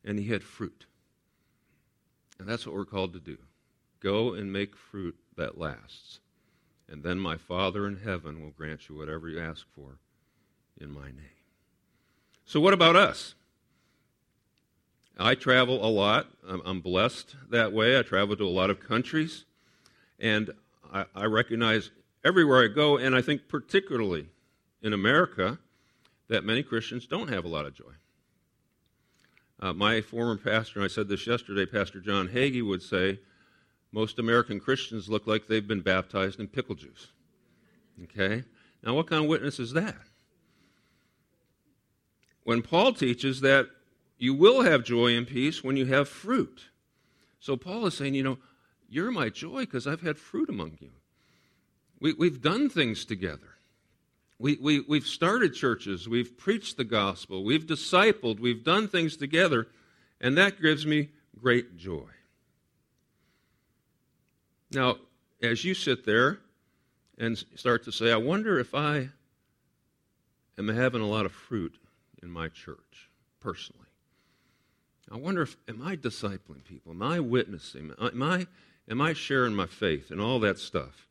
and 0.03 0.19
he 0.19 0.27
had 0.27 0.43
fruit. 0.43 0.85
And 2.39 2.47
that's 2.47 2.65
what 2.65 2.75
we're 2.75 2.85
called 2.85 3.13
to 3.13 3.19
do 3.19 3.37
go 3.99 4.33
and 4.33 4.51
make 4.51 4.75
fruit 4.75 5.15
that 5.37 5.59
lasts. 5.59 6.19
And 6.89 7.03
then 7.03 7.19
my 7.19 7.37
Father 7.37 7.87
in 7.87 7.97
heaven 7.97 8.41
will 8.41 8.49
grant 8.49 8.89
you 8.89 8.95
whatever 8.95 9.29
you 9.29 9.39
ask 9.39 9.65
for 9.75 9.99
in 10.79 10.91
my 10.91 11.05
name. 11.05 11.37
So, 12.45 12.59
what 12.59 12.73
about 12.73 12.95
us? 12.95 13.35
I 15.17 15.35
travel 15.35 15.85
a 15.85 15.87
lot. 15.87 16.27
I'm 16.47 16.81
blessed 16.81 17.35
that 17.49 17.71
way. 17.71 17.97
I 17.97 18.01
travel 18.01 18.35
to 18.35 18.43
a 18.43 18.49
lot 18.49 18.69
of 18.69 18.79
countries. 18.79 19.45
And 20.19 20.51
I, 20.91 21.25
recognize 21.25 21.91
everywhere 22.23 22.63
I 22.63 22.67
go, 22.67 22.97
and 22.97 23.15
I 23.15 23.21
think 23.21 23.47
particularly 23.47 24.29
in 24.81 24.93
America, 24.93 25.59
that 26.27 26.43
many 26.43 26.63
Christians 26.63 27.07
don't 27.07 27.29
have 27.29 27.45
a 27.45 27.49
lot 27.49 27.65
of 27.65 27.73
joy. 27.73 27.93
Uh, 29.59 29.73
my 29.73 30.01
former 30.01 30.37
pastor, 30.37 30.79
and 30.79 30.85
I 30.85 30.87
said 30.87 31.07
this 31.07 31.27
yesterday, 31.27 31.65
Pastor 31.65 31.99
John 31.99 32.29
Hagee 32.29 32.65
would 32.65 32.81
say, 32.81 33.19
most 33.91 34.17
American 34.17 34.59
Christians 34.59 35.09
look 35.09 35.27
like 35.27 35.47
they've 35.47 35.67
been 35.67 35.81
baptized 35.81 36.39
in 36.39 36.47
pickle 36.47 36.75
juice. 36.75 37.11
Okay? 38.03 38.43
Now, 38.83 38.95
what 38.95 39.07
kind 39.07 39.23
of 39.23 39.29
witness 39.29 39.59
is 39.59 39.73
that? 39.73 39.97
When 42.43 42.61
Paul 42.61 42.93
teaches 42.93 43.41
that 43.41 43.67
you 44.17 44.33
will 44.33 44.61
have 44.61 44.83
joy 44.83 45.15
and 45.15 45.27
peace 45.27 45.63
when 45.63 45.77
you 45.77 45.87
have 45.87 46.07
fruit. 46.07 46.69
So 47.39 47.57
Paul 47.57 47.87
is 47.87 47.95
saying, 47.95 48.13
you 48.13 48.23
know, 48.23 48.37
you're 48.87 49.11
my 49.11 49.29
joy 49.29 49.61
because 49.61 49.87
I've 49.87 50.01
had 50.01 50.19
fruit 50.19 50.47
among 50.47 50.77
you. 50.79 50.91
We, 52.01 52.13
we've 52.13 52.41
done 52.41 52.67
things 52.67 53.05
together. 53.05 53.47
We, 54.39 54.57
we, 54.59 54.79
we've 54.79 55.05
started 55.05 55.53
churches, 55.53 56.09
we've 56.09 56.35
preached 56.35 56.75
the 56.75 56.83
gospel, 56.83 57.43
we've 57.43 57.67
discipled, 57.67 58.39
we've 58.39 58.63
done 58.63 58.87
things 58.87 59.15
together, 59.15 59.67
and 60.19 60.35
that 60.35 60.59
gives 60.59 60.83
me 60.83 61.09
great 61.39 61.77
joy. 61.77 62.09
Now, 64.71 64.97
as 65.43 65.63
you 65.63 65.75
sit 65.75 66.03
there 66.03 66.39
and 67.19 67.37
start 67.55 67.83
to 67.83 67.91
say, 67.91 68.11
I 68.11 68.17
wonder 68.17 68.57
if 68.57 68.73
I 68.73 69.09
am 70.57 70.69
having 70.69 71.01
a 71.01 71.07
lot 71.07 71.27
of 71.27 71.31
fruit 71.31 71.75
in 72.23 72.31
my 72.31 72.47
church 72.47 73.09
personally. 73.39 73.79
I 75.11 75.17
wonder 75.17 75.43
if 75.43 75.55
am 75.67 75.83
I 75.83 75.97
discipling 75.97 76.63
people? 76.63 76.93
Am 76.93 77.03
I 77.03 77.19
witnessing? 77.19 77.93
Am 77.99 78.23
I 78.23 78.47
am 78.89 79.01
I 79.01 79.13
sharing 79.13 79.53
my 79.53 79.67
faith 79.67 80.09
and 80.09 80.21
all 80.21 80.39
that 80.39 80.57
stuff? 80.57 81.07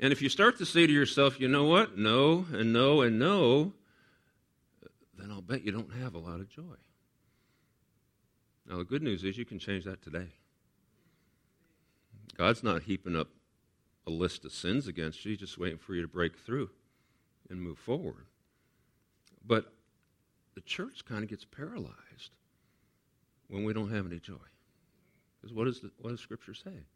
And 0.00 0.12
if 0.12 0.20
you 0.20 0.28
start 0.28 0.58
to 0.58 0.66
say 0.66 0.86
to 0.86 0.92
yourself, 0.92 1.40
you 1.40 1.48
know 1.48 1.64
what, 1.64 1.96
no, 1.96 2.46
and 2.52 2.72
no, 2.72 3.02
and 3.02 3.18
no, 3.18 3.72
then 5.16 5.30
I'll 5.30 5.42
bet 5.42 5.64
you 5.64 5.72
don't 5.72 5.92
have 5.92 6.14
a 6.14 6.18
lot 6.18 6.40
of 6.40 6.48
joy. 6.48 6.76
Now, 8.68 8.78
the 8.78 8.84
good 8.84 9.02
news 9.02 9.22
is 9.22 9.38
you 9.38 9.44
can 9.44 9.58
change 9.58 9.84
that 9.84 10.02
today. 10.02 10.28
God's 12.36 12.62
not 12.62 12.82
heaping 12.82 13.14
up 13.14 13.28
a 14.06 14.10
list 14.10 14.44
of 14.44 14.52
sins 14.52 14.88
against 14.88 15.24
you, 15.24 15.30
He's 15.30 15.40
just 15.40 15.58
waiting 15.58 15.78
for 15.78 15.94
you 15.94 16.02
to 16.02 16.08
break 16.08 16.38
through 16.38 16.70
and 17.48 17.60
move 17.60 17.78
forward. 17.78 18.26
But 19.46 19.72
the 20.54 20.60
church 20.60 21.04
kind 21.04 21.22
of 21.22 21.30
gets 21.30 21.44
paralyzed 21.44 22.30
when 23.48 23.64
we 23.64 23.72
don't 23.72 23.92
have 23.92 24.06
any 24.06 24.18
joy. 24.18 24.34
Because 25.40 25.54
what, 25.54 25.68
what 25.98 26.10
does 26.10 26.20
Scripture 26.20 26.54
say? 26.54 26.86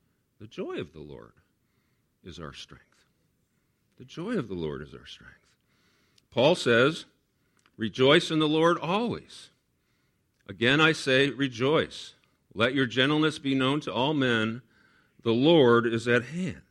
The 0.41 0.47
joy 0.47 0.79
of 0.79 0.93
the 0.93 1.01
Lord 1.01 1.33
is 2.25 2.39
our 2.39 2.53
strength. 2.53 2.88
The 3.99 4.05
joy 4.05 4.35
of 4.35 4.49
the 4.49 4.55
Lord 4.55 4.81
is 4.81 4.95
our 4.95 5.07
strength. 5.07 5.35
Paul 6.31 6.55
says, 6.55 7.05
Rejoice 7.77 8.31
in 8.31 8.39
the 8.39 8.49
Lord 8.49 8.79
always. 8.79 9.51
Again, 10.49 10.81
I 10.81 10.93
say, 10.93 11.31
rejoice. 11.31 12.15
Let 12.55 12.75
your 12.75 12.87
gentleness 12.87 13.39
be 13.39 13.55
known 13.55 13.81
to 13.81 13.93
all 13.93 14.15
men. 14.15 14.63
The 15.23 15.33
Lord 15.33 15.87
is 15.87 16.07
at 16.07 16.27
hand. 16.27 16.63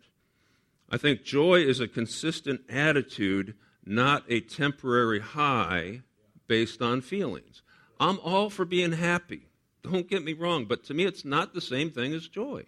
I 0.90 0.98
think 0.98 1.24
joy 1.24 1.60
is 1.60 1.80
a 1.80 1.88
consistent 1.88 2.62
attitude, 2.70 3.56
not 3.86 4.24
a 4.30 4.40
temporary 4.40 5.20
high 5.20 6.02
based 6.48 6.82
on 6.82 7.02
feelings. 7.02 7.62
I'm 8.00 8.20
all 8.20 8.50
for 8.50 8.64
being 8.64 8.94
happy. 8.94 9.48
Don't 9.84 10.10
get 10.10 10.24
me 10.24 10.34
wrong, 10.34 10.66
but 10.66 10.84
to 10.86 10.94
me, 10.94 11.04
it's 11.04 11.26
not 11.26 11.54
the 11.54 11.62
same 11.62 11.92
thing 11.92 12.14
as 12.14 12.28
joy. 12.28 12.64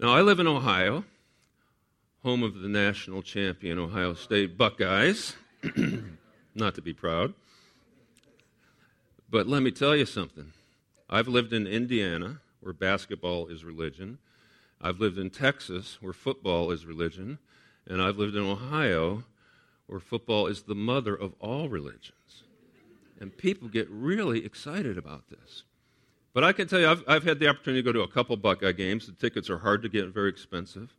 Now, 0.00 0.14
I 0.14 0.22
live 0.22 0.40
in 0.40 0.46
Ohio, 0.46 1.04
home 2.22 2.42
of 2.42 2.60
the 2.60 2.68
national 2.68 3.22
champion 3.22 3.78
Ohio 3.78 4.14
State 4.14 4.58
Buckeyes. 4.58 5.36
not 6.54 6.74
to 6.74 6.82
be 6.82 6.92
proud. 6.92 7.34
But 9.30 9.46
let 9.46 9.62
me 9.62 9.70
tell 9.70 9.94
you 9.94 10.06
something. 10.06 10.52
I've 11.08 11.28
lived 11.28 11.52
in 11.52 11.66
Indiana, 11.66 12.40
where 12.60 12.72
basketball 12.72 13.46
is 13.46 13.64
religion. 13.64 14.18
I've 14.80 15.00
lived 15.00 15.18
in 15.18 15.30
Texas, 15.30 15.98
where 16.00 16.12
football 16.12 16.70
is 16.70 16.86
religion. 16.86 17.38
And 17.86 18.02
I've 18.02 18.18
lived 18.18 18.36
in 18.36 18.44
Ohio, 18.44 19.24
where 19.86 20.00
football 20.00 20.46
is 20.46 20.62
the 20.62 20.74
mother 20.74 21.14
of 21.14 21.34
all 21.40 21.68
religions. 21.68 22.42
And 23.20 23.36
people 23.36 23.68
get 23.68 23.88
really 23.90 24.44
excited 24.44 24.98
about 24.98 25.28
this. 25.30 25.64
But 26.34 26.44
I 26.44 26.52
can 26.52 26.68
tell 26.68 26.80
you, 26.80 26.88
I've, 26.88 27.02
I've 27.08 27.24
had 27.24 27.38
the 27.38 27.48
opportunity 27.48 27.82
to 27.82 27.86
go 27.86 27.92
to 27.92 28.02
a 28.02 28.08
couple 28.08 28.36
Buckeye 28.36 28.72
games. 28.72 29.06
The 29.06 29.12
tickets 29.12 29.50
are 29.50 29.58
hard 29.58 29.82
to 29.82 29.88
get, 29.88 30.08
very 30.08 30.28
expensive. 30.28 30.94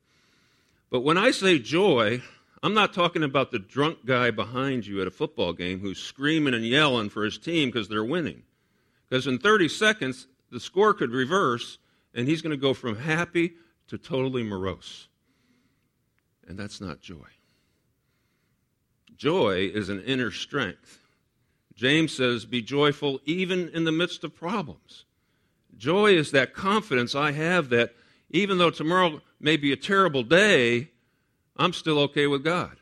But 0.90 1.02
when 1.02 1.18
I 1.18 1.32
say 1.32 1.60
joy, 1.60 2.22
I'm 2.64 2.74
not 2.74 2.94
talking 2.94 3.24
about 3.24 3.52
the 3.52 3.60
drunk 3.60 4.06
guy 4.06 4.32
behind 4.32 4.86
you 4.86 5.02
at 5.02 5.08
a 5.08 5.12
football 5.12 5.54
game 5.54 5.80
who's 5.80 6.00
screaming 6.00 6.54
and 6.54 6.66
yelling 6.66 7.10
for 7.10 7.24
his 7.24 7.38
team 7.38 7.70
because 7.70 7.88
they're 7.88 8.04
winning. 8.04 8.44
Because 9.08 9.28
in 9.28 9.40
30 9.40 9.70
seconds, 9.70 10.28
the 10.52 10.60
score 10.60 10.94
could 10.94 11.12
reverse, 11.12 11.78
and 12.14 12.28
he's 12.28 12.42
going 12.42 12.52
to 12.52 12.58
go 12.58 12.74
from 12.74 12.98
happy 12.98 13.54
to 13.88 13.98
totally 13.98 14.44
morose. 14.44 15.08
And 16.48 16.58
that's 16.58 16.82
not 16.82 17.00
joy. 17.00 17.28
Joy 19.16 19.70
is 19.74 19.90
an 19.90 20.02
inner 20.02 20.32
strength. 20.32 21.00
James 21.76 22.16
says, 22.16 22.46
Be 22.46 22.62
joyful 22.62 23.20
even 23.26 23.70
in 23.70 23.84
the 23.84 23.92
midst 23.92 24.24
of 24.24 24.36
problems. 24.36 25.06
Joy 25.78 26.14
is 26.14 26.32
that 26.32 26.54
confidence 26.54 27.16
I 27.16 27.32
have 27.32 27.70
that 27.70 27.94
even 28.30 28.58
though 28.58 28.70
tomorrow 28.70 29.22
may 29.40 29.58
be 29.58 29.72
a 29.72 29.78
terrible 29.78 30.24
day, 30.24 30.90
I'm 31.58 31.74
still 31.74 32.00
okay 32.00 32.28
with 32.28 32.44
God. 32.44 32.78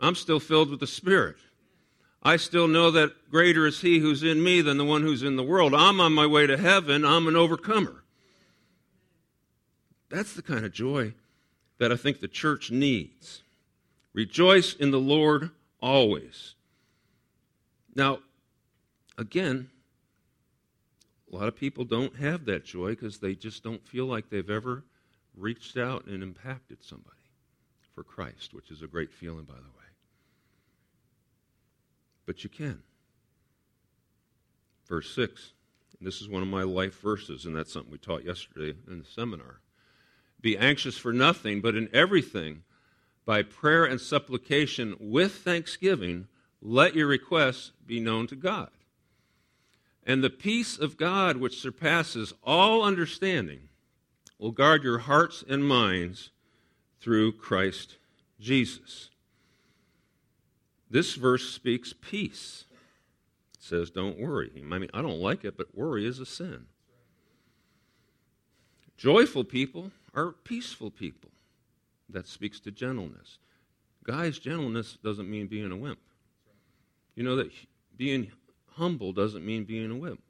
I'm 0.00 0.14
still 0.14 0.40
filled 0.40 0.70
with 0.70 0.80
the 0.80 0.86
Spirit. 0.86 1.36
I 2.22 2.36
still 2.36 2.68
know 2.68 2.90
that 2.92 3.30
greater 3.30 3.66
is 3.66 3.80
He 3.80 3.98
who's 3.98 4.22
in 4.22 4.42
me 4.42 4.60
than 4.60 4.78
the 4.78 4.84
one 4.84 5.02
who's 5.02 5.22
in 5.22 5.36
the 5.36 5.42
world. 5.42 5.74
I'm 5.74 6.00
on 6.00 6.12
my 6.12 6.26
way 6.26 6.46
to 6.46 6.56
heaven. 6.56 7.04
I'm 7.04 7.26
an 7.26 7.36
overcomer. 7.36 8.02
That's 10.08 10.34
the 10.34 10.42
kind 10.42 10.64
of 10.64 10.72
joy 10.72 11.14
that 11.78 11.90
I 11.90 11.96
think 11.96 12.20
the 12.20 12.28
church 12.28 12.70
needs. 12.70 13.42
Rejoice 14.12 14.74
in 14.74 14.90
the 14.90 15.00
Lord 15.00 15.50
always. 15.80 16.54
Now, 17.94 18.20
again, 19.18 19.70
a 21.32 21.36
lot 21.36 21.48
of 21.48 21.56
people 21.56 21.84
don't 21.84 22.16
have 22.16 22.44
that 22.44 22.64
joy 22.64 22.90
because 22.90 23.18
they 23.18 23.34
just 23.34 23.64
don't 23.64 23.86
feel 23.86 24.06
like 24.06 24.28
they've 24.28 24.50
ever 24.50 24.84
reached 25.36 25.78
out 25.78 26.06
and 26.06 26.22
impacted 26.22 26.84
somebody 26.84 27.16
for 27.94 28.04
Christ, 28.04 28.52
which 28.52 28.70
is 28.70 28.82
a 28.82 28.86
great 28.86 29.12
feeling, 29.12 29.44
by 29.44 29.54
the 29.54 29.60
way. 29.60 29.86
But 32.26 32.44
you 32.44 32.50
can. 32.50 32.82
Verse 34.88 35.14
6. 35.14 35.52
This 36.00 36.20
is 36.20 36.28
one 36.28 36.42
of 36.42 36.48
my 36.48 36.64
life 36.64 37.00
verses, 37.00 37.46
and 37.46 37.54
that's 37.56 37.72
something 37.72 37.92
we 37.92 37.98
taught 37.98 38.24
yesterday 38.24 38.76
in 38.88 38.98
the 38.98 39.04
seminar. 39.04 39.60
Be 40.40 40.58
anxious 40.58 40.98
for 40.98 41.12
nothing, 41.12 41.60
but 41.60 41.76
in 41.76 41.88
everything, 41.92 42.64
by 43.24 43.42
prayer 43.42 43.84
and 43.84 44.00
supplication 44.00 44.96
with 44.98 45.36
thanksgiving, 45.36 46.26
let 46.60 46.96
your 46.96 47.06
requests 47.06 47.70
be 47.86 48.00
known 48.00 48.26
to 48.26 48.36
God. 48.36 48.70
And 50.04 50.22
the 50.22 50.30
peace 50.30 50.78
of 50.78 50.96
God, 50.96 51.36
which 51.36 51.60
surpasses 51.60 52.34
all 52.42 52.82
understanding, 52.82 53.68
will 54.38 54.50
guard 54.50 54.82
your 54.82 54.98
hearts 54.98 55.44
and 55.48 55.64
minds 55.64 56.30
through 57.00 57.32
Christ 57.32 57.98
Jesus. 58.40 59.10
This 60.90 61.14
verse 61.14 61.48
speaks 61.48 61.92
peace. 61.92 62.64
It 63.54 63.62
says, 63.62 63.90
don't 63.90 64.18
worry. 64.18 64.50
I 64.56 64.78
mean, 64.78 64.90
I 64.92 65.02
don't 65.02 65.20
like 65.20 65.44
it, 65.44 65.56
but 65.56 65.76
worry 65.76 66.06
is 66.06 66.18
a 66.18 66.26
sin. 66.26 66.66
Joyful 68.96 69.44
people 69.44 69.92
are 70.14 70.32
peaceful 70.32 70.90
people. 70.90 71.30
That 72.08 72.26
speaks 72.28 72.60
to 72.60 72.70
gentleness. 72.70 73.38
Guys, 74.04 74.38
gentleness 74.38 74.98
doesn't 75.02 75.30
mean 75.30 75.46
being 75.46 75.72
a 75.72 75.76
wimp. 75.76 76.00
You 77.14 77.22
know 77.22 77.36
that 77.36 77.50
being 77.96 78.30
humble 78.76 79.12
doesn't 79.12 79.44
mean 79.44 79.64
being 79.64 79.90
a 79.90 79.96
wimp. 79.96 80.22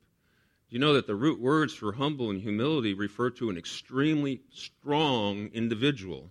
You 0.69 0.79
know 0.79 0.95
that 0.95 1.07
the 1.07 1.15
root 1.15 1.41
words 1.41 1.75
for 1.75 1.93
humble 1.93 2.31
and 2.31 2.41
humility 2.41 2.95
refer 2.95 3.31
to 3.31 3.51
an 3.51 3.59
extremely 3.59 4.41
strong 4.51 5.51
individual 5.53 6.31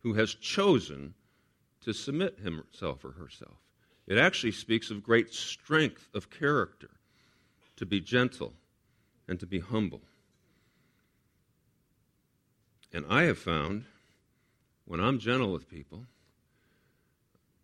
who 0.00 0.14
has 0.14 0.34
chosen 0.34 1.14
to 1.82 1.92
submit 1.92 2.38
himself 2.38 3.04
or 3.04 3.12
herself. 3.12 3.56
It 4.06 4.18
actually 4.18 4.52
speaks 4.52 4.90
of 4.90 5.02
great 5.02 5.32
strength 5.32 6.08
of 6.14 6.30
character, 6.30 6.90
to 7.76 7.86
be 7.86 8.00
gentle 8.00 8.52
and 9.28 9.38
to 9.40 9.46
be 9.46 9.60
humble. 9.60 10.02
And 12.92 13.04
I 13.08 13.22
have 13.22 13.38
found 13.38 13.84
when 14.84 15.00
I'm 15.00 15.18
gentle 15.18 15.52
with 15.52 15.68
people, 15.68 16.06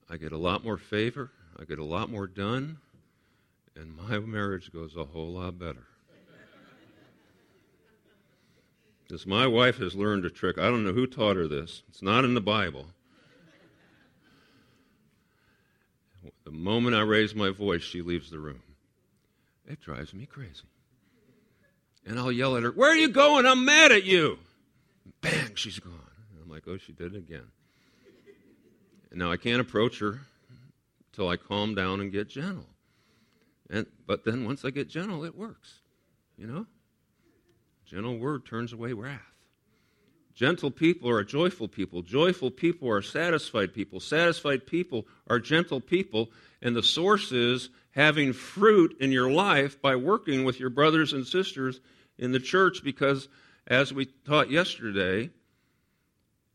I 0.08 0.16
get 0.16 0.32
a 0.32 0.38
lot 0.38 0.64
more 0.64 0.76
favor, 0.76 1.32
I 1.58 1.64
get 1.64 1.78
a 1.78 1.84
lot 1.84 2.10
more 2.10 2.26
done, 2.26 2.78
and 3.76 3.96
my 3.96 4.18
marriage 4.20 4.72
goes 4.72 4.96
a 4.96 5.04
whole 5.04 5.32
lot 5.32 5.58
better. 5.58 5.86
Because 9.02 9.26
my 9.26 9.46
wife 9.46 9.76
has 9.78 9.94
learned 9.94 10.24
a 10.24 10.30
trick. 10.30 10.58
I 10.58 10.64
don't 10.64 10.84
know 10.84 10.92
who 10.92 11.06
taught 11.06 11.36
her 11.36 11.46
this, 11.46 11.82
it's 11.88 12.02
not 12.02 12.24
in 12.24 12.34
the 12.34 12.40
Bible. 12.40 12.86
The 16.44 16.50
moment 16.50 16.96
I 16.96 17.00
raise 17.00 17.34
my 17.34 17.50
voice, 17.50 17.82
she 17.82 18.02
leaves 18.02 18.30
the 18.30 18.38
room. 18.38 18.62
It 19.66 19.80
drives 19.80 20.12
me 20.12 20.26
crazy. 20.26 20.64
And 22.06 22.18
I'll 22.18 22.32
yell 22.32 22.56
at 22.56 22.62
her, 22.62 22.70
Where 22.70 22.90
are 22.90 22.96
you 22.96 23.08
going? 23.08 23.46
I'm 23.46 23.64
mad 23.64 23.92
at 23.92 24.04
you. 24.04 24.38
Bang, 25.20 25.54
she's 25.54 25.78
gone. 25.78 25.92
And 26.32 26.42
I'm 26.42 26.50
like, 26.50 26.64
Oh, 26.66 26.76
she 26.76 26.92
did 26.92 27.14
it 27.14 27.18
again. 27.18 27.46
And 29.10 29.18
now 29.18 29.32
I 29.32 29.36
can't 29.36 29.60
approach 29.60 30.00
her 30.00 30.20
until 31.12 31.28
I 31.28 31.36
calm 31.36 31.74
down 31.74 32.00
and 32.00 32.12
get 32.12 32.28
gentle. 32.28 32.66
And, 33.70 33.86
but 34.06 34.24
then 34.24 34.44
once 34.44 34.64
I 34.64 34.70
get 34.70 34.88
gentle, 34.88 35.24
it 35.24 35.36
works. 35.36 35.80
You 36.36 36.46
know? 36.46 36.66
Gentle 37.86 38.18
word 38.18 38.44
turns 38.46 38.72
away 38.72 38.92
wrath. 38.92 39.20
Gentle 40.34 40.70
people 40.70 41.08
are 41.08 41.22
joyful 41.22 41.68
people. 41.68 42.02
Joyful 42.02 42.50
people 42.50 42.90
are 42.90 43.02
satisfied 43.02 43.72
people. 43.72 44.00
Satisfied 44.00 44.66
people 44.66 45.06
are 45.28 45.38
gentle 45.38 45.80
people. 45.80 46.30
And 46.60 46.74
the 46.74 46.82
source 46.82 47.30
is 47.30 47.68
having 47.92 48.32
fruit 48.32 48.96
in 49.00 49.12
your 49.12 49.30
life 49.30 49.80
by 49.80 49.94
working 49.94 50.44
with 50.44 50.58
your 50.58 50.70
brothers 50.70 51.12
and 51.12 51.24
sisters 51.24 51.80
in 52.18 52.32
the 52.32 52.40
church 52.40 52.82
because, 52.82 53.28
as 53.66 53.92
we 53.92 54.06
taught 54.06 54.50
yesterday, 54.50 55.30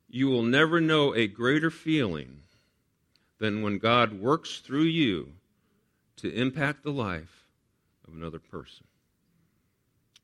you 0.09 0.27
will 0.27 0.43
never 0.43 0.81
know 0.81 1.15
a 1.15 1.27
greater 1.27 1.71
feeling 1.71 2.41
than 3.39 3.61
when 3.61 3.77
God 3.77 4.19
works 4.19 4.59
through 4.59 4.83
you 4.83 5.33
to 6.21 6.33
impact 6.33 6.83
the 6.83 6.91
life 6.91 7.45
of 8.07 8.13
another 8.13 8.39
person. 8.39 8.85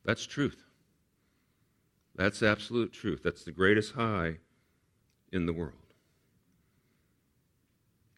That's 0.03 0.25
truth. 0.25 0.63
That's 2.15 2.41
absolute 2.41 2.93
truth. 2.93 3.21
That's 3.23 3.43
the 3.43 3.51
greatest 3.51 3.93
high 3.93 4.37
in 5.31 5.45
the 5.45 5.53
world. 5.53 5.73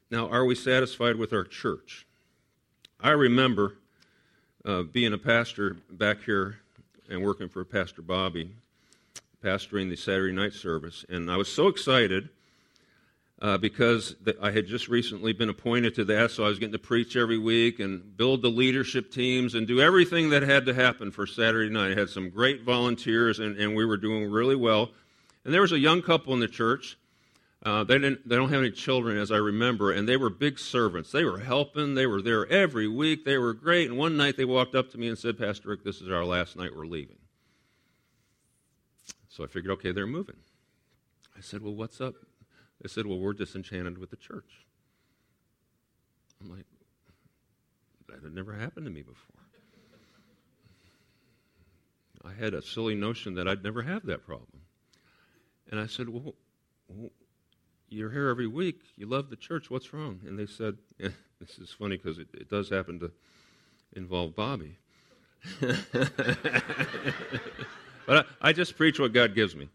Now, 0.10 0.30
are 0.30 0.46
we 0.46 0.56
satisfied 0.56 1.18
with 1.18 1.34
our 1.34 1.44
church? 1.44 2.06
I 3.00 3.12
remember 3.12 3.76
uh, 4.64 4.84
being 4.84 5.14
a 5.14 5.18
pastor 5.18 5.78
back 5.90 6.24
here 6.24 6.60
and 7.10 7.24
working 7.24 7.50
for 7.50 7.64
Pastor 7.66 8.02
Bobby, 8.02 8.52
pastoring 9.44 9.90
the 9.90 9.96
Saturday 9.96 10.34
night 10.34 10.54
service, 10.54 11.06
and 11.10 11.30
I 11.30 11.38
was 11.38 11.52
so 11.52 11.68
excited 11.68 12.30
uh, 13.42 13.58
because 13.58 14.16
I 14.42 14.52
had 14.52 14.66
just 14.66 14.88
recently 14.88 15.32
been 15.32 15.50
appointed 15.50 15.94
to 15.96 16.06
that, 16.06 16.32
so 16.32 16.44
I 16.44 16.48
was 16.48 16.58
getting 16.58 16.74
to 16.74 16.80
preach 16.80 17.16
every 17.16 17.38
week 17.38 17.80
and 17.80 18.18
build 18.18 18.42
the 18.42 18.50
leadership 18.50 19.12
teams 19.12 19.54
and 19.54 19.68
do 19.68 19.80
everything 19.80 20.32
that 20.32 20.42
had 20.42 20.66
to 20.66 20.74
happen 20.74 21.12
for 21.12 21.28
Saturday 21.28 21.72
night. 21.72 21.92
I 21.92 22.00
had 22.00 22.10
some 22.10 22.30
great 22.30 22.64
volunteers, 22.64 23.40
and, 23.40 23.56
and 23.58 23.76
we 23.76 23.86
were 23.86 23.98
doing 23.98 24.32
really 24.32 24.56
well. 24.56 24.90
And 25.46 25.54
there 25.54 25.62
was 25.62 25.72
a 25.72 25.80
young 25.80 26.02
couple 26.02 26.34
in 26.34 26.40
the 26.40 26.48
church. 26.48 26.98
Uh, 27.64 27.84
they, 27.84 27.96
didn't, 27.96 28.28
they 28.28 28.36
don't 28.36 28.50
have 28.50 28.62
any 28.62 28.72
children, 28.72 29.18
as 29.18 29.32
I 29.32 29.38
remember, 29.38 29.92
and 29.92 30.08
they 30.08 30.18
were 30.18 30.30
big 30.30 30.58
servants. 30.58 31.12
They 31.12 31.24
were 31.24 31.40
helping. 31.40 31.96
They 31.96 32.06
were 32.06 32.22
there 32.22 32.48
every 32.48 32.88
week. 32.88 33.24
They 33.24 33.38
were 33.38 33.54
great. 33.54 33.90
And 33.90 33.98
one 33.98 34.18
night 34.18 34.38
they 34.38 34.46
walked 34.46 34.74
up 34.74 34.92
to 34.92 34.98
me 34.98 35.08
and 35.10 35.18
said, 35.18 35.38
Pastor 35.38 35.70
Rick, 35.70 35.84
this 35.84 36.02
is 36.02 36.10
our 36.10 36.24
last 36.24 36.56
night. 36.56 36.76
We're 36.76 36.86
leaving. 36.86 37.18
So 39.30 39.44
I 39.44 39.48
figured, 39.48 39.72
okay, 39.74 39.92
they're 39.92 40.08
moving. 40.08 40.38
I 41.38 41.42
said, 41.42 41.62
well, 41.62 41.76
what's 41.76 42.02
up? 42.02 42.16
They 42.82 42.90
said, 42.90 43.06
Well, 43.06 43.20
we're 43.20 43.34
disenchanted 43.34 43.98
with 43.98 44.10
the 44.10 44.16
church. 44.16 44.66
I'm 46.42 46.50
like, 46.50 46.66
That 48.08 48.24
had 48.24 48.34
never 48.34 48.54
happened 48.54 48.86
to 48.86 48.92
me 48.92 49.02
before. 49.02 49.42
I 52.26 52.34
had 52.34 52.54
a 52.54 52.62
silly 52.62 52.96
notion 52.96 53.36
that 53.36 53.48
I'd 53.48 53.64
never 53.64 53.82
have 53.82 54.06
that 54.08 54.26
problem. 54.26 54.62
And 55.72 55.80
I 55.80 55.88
said, 55.88 56.10
Well, 56.10 56.34
you're 57.90 58.12
here 58.12 58.28
every 58.28 58.48
week. 58.48 58.82
You 58.96 59.08
love 59.08 59.30
the 59.30 59.36
church. 59.36 59.70
What's 59.70 59.94
wrong? 59.94 60.20
And 60.26 60.38
they 60.38 60.46
said, 60.46 60.78
yeah, 60.98 61.10
This 61.40 61.60
is 61.60 61.70
funny 61.70 61.98
because 61.98 62.18
it, 62.18 62.28
it 62.34 62.50
does 62.50 62.70
happen 62.70 63.00
to 63.00 63.12
involve 63.96 64.36
Bobby. 64.36 64.76
but 65.62 65.78
I, 68.08 68.24
I 68.42 68.54
just 68.54 68.76
preach 68.76 69.00
what 69.00 69.14
God 69.14 69.36
gives 69.36 69.56
me. 69.56 69.70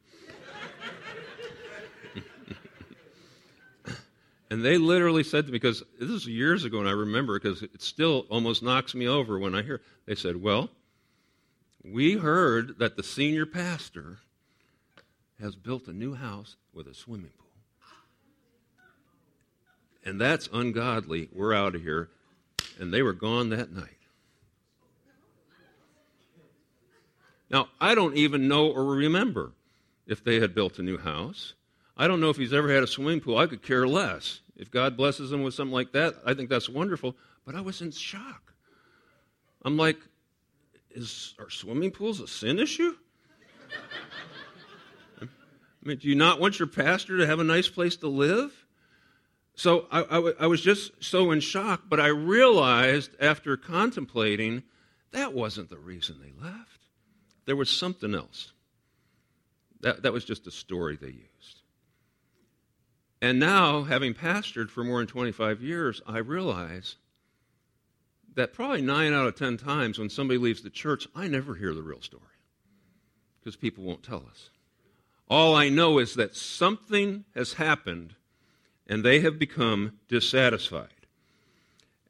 And 4.52 4.62
they 4.62 4.76
literally 4.76 5.24
said 5.24 5.46
to 5.46 5.50
me, 5.50 5.56
because 5.56 5.82
this 5.98 6.10
is 6.10 6.26
years 6.26 6.66
ago, 6.66 6.78
and 6.78 6.86
I 6.86 6.92
remember 6.92 7.40
because 7.40 7.62
it 7.62 7.80
still 7.80 8.26
almost 8.28 8.62
knocks 8.62 8.94
me 8.94 9.08
over 9.08 9.38
when 9.38 9.54
I 9.54 9.62
hear. 9.62 9.80
They 10.04 10.14
said, 10.14 10.42
"Well, 10.42 10.68
we 11.82 12.18
heard 12.18 12.78
that 12.78 12.98
the 12.98 13.02
senior 13.02 13.46
pastor 13.46 14.18
has 15.40 15.56
built 15.56 15.88
a 15.88 15.94
new 15.94 16.12
house 16.12 16.56
with 16.74 16.86
a 16.86 16.92
swimming 16.92 17.30
pool, 17.38 17.48
and 20.04 20.20
that's 20.20 20.50
ungodly. 20.52 21.30
We're 21.32 21.54
out 21.54 21.74
of 21.74 21.80
here." 21.80 22.10
And 22.78 22.92
they 22.92 23.00
were 23.00 23.14
gone 23.14 23.48
that 23.48 23.72
night. 23.72 23.96
Now, 27.48 27.70
I 27.80 27.94
don't 27.94 28.18
even 28.18 28.48
know 28.48 28.70
or 28.70 28.84
remember 28.84 29.52
if 30.06 30.22
they 30.22 30.40
had 30.40 30.54
built 30.54 30.78
a 30.78 30.82
new 30.82 30.98
house. 30.98 31.54
I 31.96 32.06
don't 32.06 32.20
know 32.20 32.28
if 32.28 32.36
he's 32.36 32.52
ever 32.52 32.70
had 32.70 32.82
a 32.82 32.86
swimming 32.86 33.22
pool. 33.22 33.38
I 33.38 33.46
could 33.46 33.62
care 33.62 33.88
less. 33.88 34.40
If 34.56 34.70
God 34.70 34.96
blesses 34.96 35.30
them 35.30 35.42
with 35.42 35.54
something 35.54 35.72
like 35.72 35.92
that, 35.92 36.16
I 36.26 36.34
think 36.34 36.50
that's 36.50 36.68
wonderful. 36.68 37.16
But 37.44 37.54
I 37.54 37.60
was 37.60 37.80
in 37.80 37.90
shock. 37.90 38.52
I'm 39.64 39.76
like, 39.76 39.98
is 40.90 41.34
our 41.38 41.50
swimming 41.50 41.90
pools 41.90 42.20
a 42.20 42.28
sin 42.28 42.58
issue? 42.58 42.94
I 45.22 45.88
mean, 45.88 45.98
do 45.98 46.08
you 46.08 46.14
not 46.14 46.38
want 46.38 46.58
your 46.58 46.68
pastor 46.68 47.18
to 47.18 47.26
have 47.26 47.40
a 47.40 47.44
nice 47.44 47.68
place 47.68 47.96
to 47.96 48.08
live? 48.08 48.52
So 49.54 49.86
I, 49.90 50.46
was 50.46 50.60
just 50.60 50.92
so 51.02 51.30
in 51.30 51.40
shock, 51.40 51.82
but 51.88 52.00
I 52.00 52.06
realized 52.06 53.10
after 53.20 53.56
contemplating 53.56 54.62
that 55.10 55.34
wasn't 55.34 55.70
the 55.70 55.78
reason 55.78 56.20
they 56.20 56.32
left. 56.42 56.86
There 57.44 57.56
was 57.56 57.68
something 57.70 58.14
else. 58.14 58.52
That, 59.80 60.02
that 60.02 60.12
was 60.12 60.24
just 60.24 60.46
a 60.46 60.50
story 60.50 60.96
they 60.96 61.08
used. 61.08 61.62
And 63.22 63.38
now, 63.38 63.85
having 63.85 64.14
pastored 64.14 64.68
for 64.68 64.82
more 64.82 64.98
than 64.98 65.06
25 65.06 65.62
years, 65.62 66.02
I 66.08 66.18
realize 66.18 66.96
that 68.35 68.52
probably 68.52 68.82
nine 68.82 69.12
out 69.12 69.28
of 69.28 69.37
10 69.37 69.58
times 69.58 69.96
when 69.96 70.11
somebody 70.11 70.38
leaves 70.38 70.62
the 70.62 70.70
church, 70.70 71.06
I 71.14 71.28
never 71.28 71.54
hear 71.54 71.72
the 71.72 71.85
real 71.85 72.02
story 72.02 72.24
because 73.38 73.54
people 73.54 73.85
won't 73.85 74.02
tell 74.02 74.24
us. 74.28 74.50
All 75.30 75.54
I 75.54 75.68
know 75.68 76.00
is 76.00 76.14
that 76.14 76.35
something 76.35 77.24
has 77.37 77.52
happened 77.52 78.16
and 78.88 79.04
they 79.04 79.20
have 79.20 79.38
become 79.38 80.00
dissatisfied. 80.08 80.88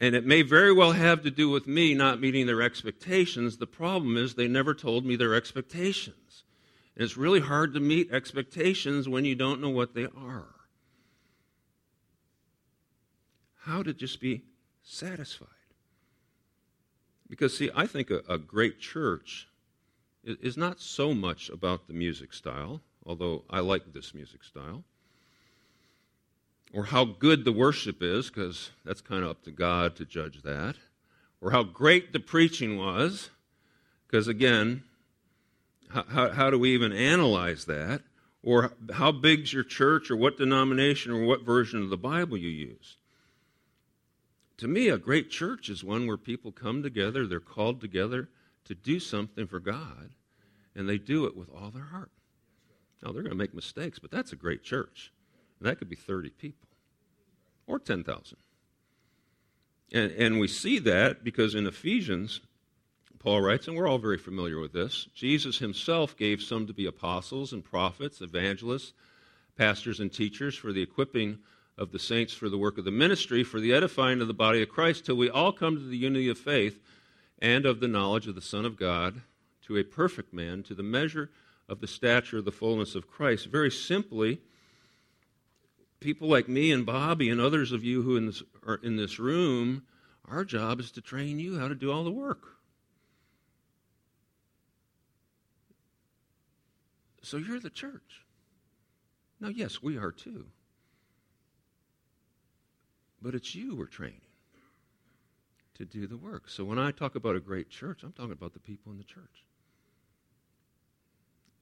And 0.00 0.14
it 0.14 0.24
may 0.24 0.40
very 0.40 0.72
well 0.72 0.92
have 0.92 1.22
to 1.24 1.30
do 1.30 1.50
with 1.50 1.66
me 1.66 1.92
not 1.92 2.22
meeting 2.22 2.46
their 2.46 2.62
expectations. 2.62 3.58
The 3.58 3.66
problem 3.66 4.16
is 4.16 4.34
they 4.34 4.48
never 4.48 4.72
told 4.72 5.04
me 5.04 5.16
their 5.16 5.34
expectations. 5.34 6.44
And 6.96 7.04
it's 7.04 7.18
really 7.18 7.40
hard 7.40 7.74
to 7.74 7.80
meet 7.80 8.10
expectations 8.10 9.10
when 9.10 9.26
you 9.26 9.34
don't 9.34 9.60
know 9.60 9.68
what 9.68 9.94
they 9.94 10.06
are 10.06 10.54
how 13.64 13.82
to 13.82 13.92
just 13.92 14.20
be 14.20 14.42
satisfied. 14.82 15.48
Because, 17.28 17.56
see, 17.56 17.70
I 17.74 17.86
think 17.86 18.10
a, 18.10 18.22
a 18.28 18.38
great 18.38 18.80
church 18.80 19.48
is, 20.24 20.36
is 20.40 20.56
not 20.56 20.80
so 20.80 21.14
much 21.14 21.48
about 21.48 21.86
the 21.86 21.94
music 21.94 22.32
style, 22.32 22.80
although 23.06 23.44
I 23.48 23.60
like 23.60 23.92
this 23.92 24.14
music 24.14 24.44
style, 24.44 24.84
or 26.72 26.84
how 26.86 27.04
good 27.04 27.44
the 27.44 27.52
worship 27.52 28.02
is, 28.02 28.28
because 28.28 28.70
that's 28.84 29.00
kind 29.00 29.24
of 29.24 29.30
up 29.30 29.42
to 29.44 29.50
God 29.50 29.96
to 29.96 30.04
judge 30.04 30.42
that, 30.42 30.76
or 31.40 31.50
how 31.50 31.62
great 31.62 32.12
the 32.12 32.20
preaching 32.20 32.76
was, 32.76 33.30
because 34.06 34.28
again, 34.28 34.82
how, 35.88 36.30
how, 36.30 36.50
do 36.50 36.58
we 36.58 36.72
even 36.74 36.92
analyze 36.92 37.66
that? 37.66 38.02
Or 38.42 38.72
how 38.94 39.12
big's 39.12 39.52
your 39.52 39.62
church, 39.62 40.10
or 40.10 40.16
what 40.16 40.36
denomination, 40.36 41.12
or 41.12 41.24
what 41.24 41.42
version 41.42 41.82
of 41.82 41.90
the 41.90 41.96
Bible 41.96 42.36
you 42.36 42.48
use? 42.48 42.96
To 44.62 44.68
me, 44.68 44.90
a 44.90 44.96
great 44.96 45.28
church 45.28 45.68
is 45.68 45.82
one 45.82 46.06
where 46.06 46.16
people 46.16 46.52
come 46.52 46.84
together, 46.84 47.26
they're 47.26 47.40
called 47.40 47.80
together 47.80 48.28
to 48.66 48.76
do 48.76 49.00
something 49.00 49.48
for 49.48 49.58
God, 49.58 50.10
and 50.76 50.88
they 50.88 50.98
do 50.98 51.24
it 51.24 51.36
with 51.36 51.48
all 51.50 51.72
their 51.72 51.86
heart. 51.86 52.12
Now, 53.02 53.10
they're 53.10 53.24
going 53.24 53.32
to 53.32 53.36
make 53.36 53.54
mistakes, 53.54 53.98
but 53.98 54.12
that's 54.12 54.30
a 54.30 54.36
great 54.36 54.62
church. 54.62 55.12
And 55.58 55.68
that 55.68 55.78
could 55.80 55.88
be 55.88 55.96
30 55.96 56.30
people 56.30 56.68
or 57.66 57.80
10,000. 57.80 58.38
And, 59.92 60.12
and 60.12 60.38
we 60.38 60.46
see 60.46 60.78
that 60.78 61.24
because 61.24 61.56
in 61.56 61.66
Ephesians, 61.66 62.40
Paul 63.18 63.40
writes, 63.40 63.66
and 63.66 63.76
we're 63.76 63.88
all 63.88 63.98
very 63.98 64.16
familiar 64.16 64.60
with 64.60 64.72
this 64.72 65.08
Jesus 65.12 65.58
himself 65.58 66.16
gave 66.16 66.40
some 66.40 66.68
to 66.68 66.72
be 66.72 66.86
apostles 66.86 67.52
and 67.52 67.64
prophets, 67.64 68.20
evangelists, 68.20 68.92
pastors, 69.58 69.98
and 69.98 70.12
teachers 70.12 70.54
for 70.54 70.72
the 70.72 70.82
equipping 70.82 71.40
of 71.78 71.92
the 71.92 71.98
saints 71.98 72.32
for 72.32 72.48
the 72.48 72.58
work 72.58 72.78
of 72.78 72.84
the 72.84 72.90
ministry, 72.90 73.42
for 73.42 73.60
the 73.60 73.72
edifying 73.72 74.20
of 74.20 74.28
the 74.28 74.34
body 74.34 74.62
of 74.62 74.68
Christ, 74.68 75.06
till 75.06 75.16
we 75.16 75.30
all 75.30 75.52
come 75.52 75.76
to 75.76 75.82
the 75.82 75.96
unity 75.96 76.28
of 76.28 76.38
faith 76.38 76.80
and 77.38 77.66
of 77.66 77.80
the 77.80 77.88
knowledge 77.88 78.26
of 78.26 78.34
the 78.34 78.42
Son 78.42 78.64
of 78.64 78.76
God, 78.76 79.22
to 79.66 79.76
a 79.76 79.82
perfect 79.82 80.32
man, 80.32 80.62
to 80.64 80.74
the 80.74 80.82
measure 80.82 81.30
of 81.68 81.80
the 81.80 81.86
stature 81.86 82.38
of 82.38 82.44
the 82.44 82.52
fullness 82.52 82.94
of 82.94 83.08
Christ. 83.08 83.46
Very 83.46 83.70
simply, 83.70 84.40
people 86.00 86.28
like 86.28 86.48
me 86.48 86.70
and 86.70 86.84
Bobby 86.84 87.30
and 87.30 87.40
others 87.40 87.72
of 87.72 87.82
you 87.82 88.02
who 88.02 88.16
in 88.16 88.26
this, 88.26 88.42
are 88.66 88.80
in 88.82 88.96
this 88.96 89.18
room, 89.18 89.84
our 90.28 90.44
job 90.44 90.78
is 90.80 90.90
to 90.92 91.00
train 91.00 91.38
you 91.38 91.58
how 91.58 91.68
to 91.68 91.74
do 91.74 91.90
all 91.90 92.04
the 92.04 92.10
work. 92.10 92.56
So 97.22 97.36
you're 97.36 97.60
the 97.60 97.70
church. 97.70 98.24
Now, 99.40 99.48
yes, 99.48 99.82
we 99.82 99.96
are 99.96 100.12
too 100.12 100.46
but 103.22 103.34
it's 103.34 103.54
you 103.54 103.76
we're 103.76 103.86
training 103.86 104.20
to 105.74 105.84
do 105.84 106.06
the 106.06 106.16
work. 106.16 106.48
So 106.48 106.64
when 106.64 106.78
I 106.78 106.90
talk 106.90 107.14
about 107.14 107.36
a 107.36 107.40
great 107.40 107.70
church, 107.70 108.02
I'm 108.02 108.12
talking 108.12 108.32
about 108.32 108.52
the 108.52 108.60
people 108.60 108.92
in 108.92 108.98
the 108.98 109.04
church 109.04 109.44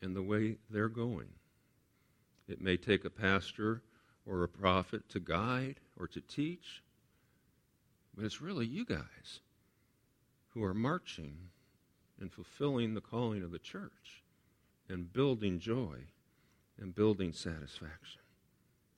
and 0.03 0.17
the 0.17 0.23
way 0.23 0.57
they're 0.69 0.89
going. 0.89 1.29
It 2.49 2.61
may 2.61 2.77
take 2.77 3.05
a 3.05 3.11
pastor 3.11 3.83
or 4.27 4.43
a 4.43 4.49
prophet 4.49 5.09
to 5.11 5.21
guide 5.21 5.77
or 5.99 6.09
to 6.09 6.21
teach, 6.21 6.83
but 8.15 8.25
it's 8.25 8.41
really 8.41 8.67
you 8.67 8.85
guys 8.85 9.41
who 10.49 10.65
are 10.65 10.75
marching 10.75 11.37
and 12.21 12.33
fulfilling 12.33 12.95
the 12.95 13.01
calling 13.01 13.43
of 13.43 13.53
the 13.53 13.59
church 13.59 14.25
and 14.89 15.13
building 15.13 15.61
joy 15.61 15.97
and 16.79 16.95
building 16.95 17.33
satisfaction. 17.33 18.21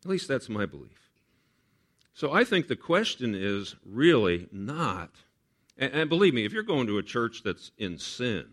At 0.05 0.11
least 0.11 0.29
that's 0.29 0.49
my 0.49 0.67
belief. 0.67 1.12
So 2.15 2.33
I 2.33 2.45
think 2.45 2.69
the 2.69 2.77
question 2.77 3.35
is 3.35 3.75
really 3.87 4.49
not, 4.53 5.11
and, 5.79 5.93
and 5.93 6.09
believe 6.09 6.35
me, 6.35 6.45
if 6.45 6.53
you're 6.53 6.63
going 6.63 6.87
to 6.87 6.99
a 6.99 7.03
church 7.03 7.43
that's 7.43 7.71
in 7.79 7.99
sin, 7.99 8.47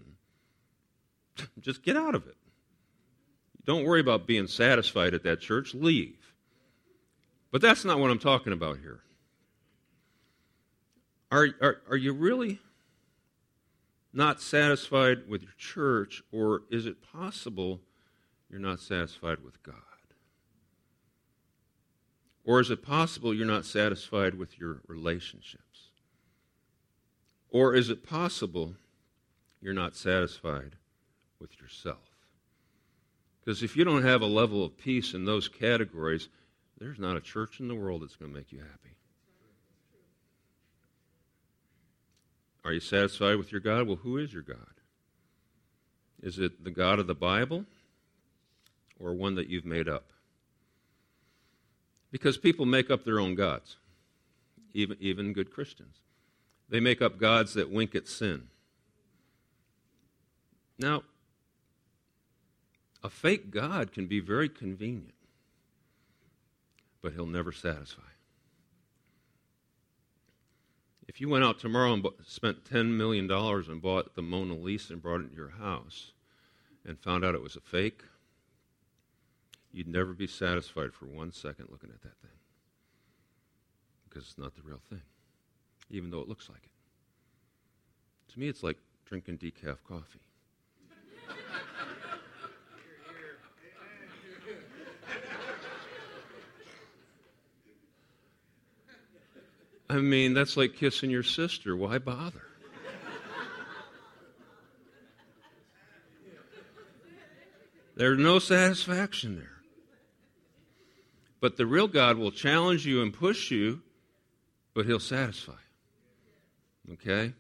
just 1.60 1.84
get 1.84 1.98
out 1.98 2.16
of 2.16 2.28
it. 2.28 2.38
Don't 3.66 3.84
worry 3.84 4.00
about 4.00 4.26
being 4.26 4.48
satisfied 4.48 5.14
at 5.14 5.24
that 5.24 5.42
church, 5.42 5.74
leave. 5.74 6.34
But 7.52 7.62
that's 7.62 7.84
not 7.84 8.00
what 8.00 8.10
I'm 8.10 8.20
talking 8.20 8.54
about 8.54 8.80
here. 8.80 9.02
Are, 11.32 11.48
are, 11.62 11.78
are 11.90 11.98
you 11.98 12.14
really 12.14 12.60
not 14.14 14.42
satisfied 14.42 15.28
with 15.28 15.44
your 15.44 15.52
church, 15.58 16.24
or 16.32 16.64
is 16.72 16.86
it 16.86 16.98
possible 17.14 17.82
you're 18.50 18.60
not 18.60 18.80
satisfied 18.80 19.44
with 19.44 19.62
God? 19.62 19.76
Or 22.50 22.60
is 22.60 22.72
it 22.72 22.82
possible 22.82 23.32
you're 23.32 23.46
not 23.46 23.64
satisfied 23.64 24.34
with 24.34 24.60
your 24.60 24.82
relationships? 24.88 25.92
Or 27.52 27.76
is 27.76 27.92
it 27.92 28.04
possible 28.04 28.74
you're 29.62 29.76
not 29.76 29.96
satisfied 29.96 30.72
with 31.40 31.62
yourself? 31.62 32.10
Because 33.40 33.62
if 33.62 33.78
you 33.78 33.84
don't 33.84 34.02
have 34.02 34.24
a 34.24 34.26
level 34.26 34.66
of 34.66 34.80
peace 34.80 35.14
in 35.14 35.26
those 35.26 35.48
categories, 35.48 36.28
there's 36.80 36.98
not 36.98 37.16
a 37.16 37.22
church 37.22 37.60
in 37.60 37.68
the 37.68 37.76
world 37.76 38.02
that's 38.02 38.16
going 38.16 38.32
to 38.32 38.38
make 38.40 38.52
you 38.52 38.58
happy. 38.58 38.96
Are 42.66 42.74
you 42.74 42.80
satisfied 42.80 43.36
with 43.36 43.52
your 43.52 43.62
God? 43.62 43.86
Well, 43.86 43.98
who 43.98 44.18
is 44.18 44.34
your 44.34 44.42
God? 44.42 44.74
Is 46.24 46.40
it 46.40 46.64
the 46.64 46.72
God 46.72 46.98
of 46.98 47.06
the 47.06 47.14
Bible 47.14 47.66
or 49.00 49.14
one 49.14 49.36
that 49.36 49.50
you've 49.50 49.66
made 49.66 49.88
up? 49.88 50.10
Because 52.12 52.38
people 52.38 52.66
make 52.66 52.90
up 52.90 53.04
their 53.04 53.20
own 53.20 53.36
gods, 53.36 53.78
even, 54.74 54.98
even 55.00 55.34
good 55.34 55.52
Christians. 55.52 55.98
They 56.70 56.80
make 56.80 57.02
up 57.02 57.18
gods 57.18 57.54
that 57.54 57.72
wink 57.72 57.96
at 57.96 58.08
sin. 58.08 58.48
Now, 60.78 61.04
a 63.04 63.10
fake 63.10 63.52
God 63.52 63.92
can 63.92 64.08
be 64.08 64.20
very 64.20 64.50
convenient, 64.50 65.14
but 67.02 67.14
he'll 67.14 67.26
never 67.26 67.52
satisfy. 67.52 68.02
If 71.08 71.20
you 71.20 71.28
went 71.28 71.44
out 71.44 71.60
tomorrow 71.60 71.94
and 71.94 72.06
spent 72.26 72.66
$10 72.66 72.92
million 72.92 73.30
and 73.32 73.82
bought 73.82 74.16
the 74.16 74.22
Mona 74.22 74.54
Lisa 74.54 74.94
and 74.94 75.02
brought 75.02 75.22
it 75.22 75.30
to 75.30 75.36
your 75.36 75.50
house 75.50 76.12
and 76.86 77.00
found 77.00 77.26
out 77.26 77.36
it 77.36 77.42
was 77.42 77.56
a 77.56 77.62
fake, 77.62 78.04
you'd 79.72 79.88
never 79.88 80.14
be 80.14 80.28
satisfied 80.28 80.94
for 80.94 81.06
one 81.06 81.32
second 81.32 81.68
looking 81.70 81.90
at 81.90 82.02
that 82.02 82.18
thing 82.22 82.32
because 84.08 84.24
it's 84.24 84.38
not 84.38 84.56
the 84.56 84.62
real 84.64 84.82
thing, 84.90 85.02
even 85.90 86.10
though 86.10 86.22
it 86.22 86.28
looks 86.28 86.50
like 86.50 86.64
it. 86.64 88.34
To 88.34 88.40
me, 88.40 88.48
it's 88.48 88.64
like 88.64 88.78
drinking 89.06 89.38
decaf 89.38 89.78
coffee. 89.88 90.20
I 99.92 99.98
mean, 99.98 100.36
that's 100.36 100.56
like 100.56 100.76
kissing 100.76 101.10
your 101.10 101.24
sister. 101.24 101.76
Why 101.76 101.98
bother? 101.98 102.44
There's 107.96 108.20
no 108.20 108.40
satisfaction 108.40 109.36
there. 109.36 109.59
But 111.42 111.58
the 111.58 111.66
real 111.66 111.88
God 111.88 112.18
will 112.18 112.32
challenge 112.32 112.86
you 112.86 113.02
and 113.02 113.14
push 113.14 113.52
you, 113.52 113.82
but 114.74 114.86
He'll 114.86 115.00
satisfy. 115.00 115.54
Okay? 116.94 117.34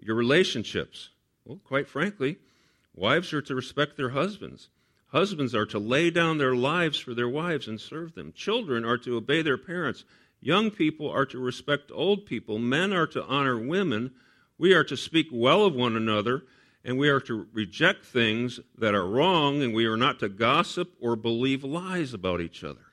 Your 0.00 0.16
relationships. 0.16 1.10
Well, 1.44 1.58
quite 1.64 1.88
frankly, 1.88 2.38
wives 2.94 3.32
are 3.32 3.42
to 3.42 3.54
respect 3.54 3.96
their 3.96 4.10
husbands. 4.10 4.68
Husbands 5.08 5.54
are 5.54 5.66
to 5.66 5.78
lay 5.78 6.10
down 6.10 6.38
their 6.38 6.54
lives 6.54 6.98
for 6.98 7.14
their 7.14 7.28
wives 7.28 7.68
and 7.68 7.80
serve 7.80 8.14
them. 8.14 8.32
Children 8.32 8.84
are 8.84 8.98
to 8.98 9.16
obey 9.16 9.42
their 9.42 9.58
parents. 9.58 10.04
Young 10.40 10.70
people 10.70 11.08
are 11.08 11.26
to 11.26 11.38
respect 11.38 11.90
old 11.94 12.26
people. 12.26 12.58
Men 12.58 12.92
are 12.92 13.06
to 13.08 13.24
honor 13.24 13.58
women. 13.58 14.12
We 14.58 14.72
are 14.74 14.84
to 14.84 14.96
speak 14.96 15.28
well 15.30 15.64
of 15.64 15.74
one 15.74 15.96
another, 15.96 16.44
and 16.84 16.98
we 16.98 17.08
are 17.08 17.20
to 17.20 17.46
reject 17.52 18.04
things 18.04 18.58
that 18.78 18.94
are 18.94 19.06
wrong, 19.06 19.62
and 19.62 19.74
we 19.74 19.86
are 19.86 19.96
not 19.96 20.18
to 20.20 20.28
gossip 20.28 20.92
or 21.00 21.14
believe 21.14 21.62
lies 21.62 22.14
about 22.14 22.40
each 22.40 22.64
other. 22.64 22.91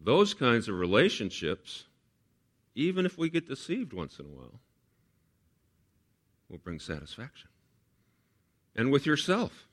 Those 0.00 0.32
kinds 0.34 0.68
of 0.68 0.78
relationships, 0.78 1.84
even 2.74 3.04
if 3.04 3.18
we 3.18 3.28
get 3.28 3.48
deceived 3.48 3.92
once 3.92 4.18
in 4.18 4.26
a 4.26 4.28
while, 4.28 4.60
will 6.48 6.58
bring 6.58 6.80
satisfaction. 6.80 7.48
And 8.74 8.90
with 8.90 9.06
yourself. 9.06 9.66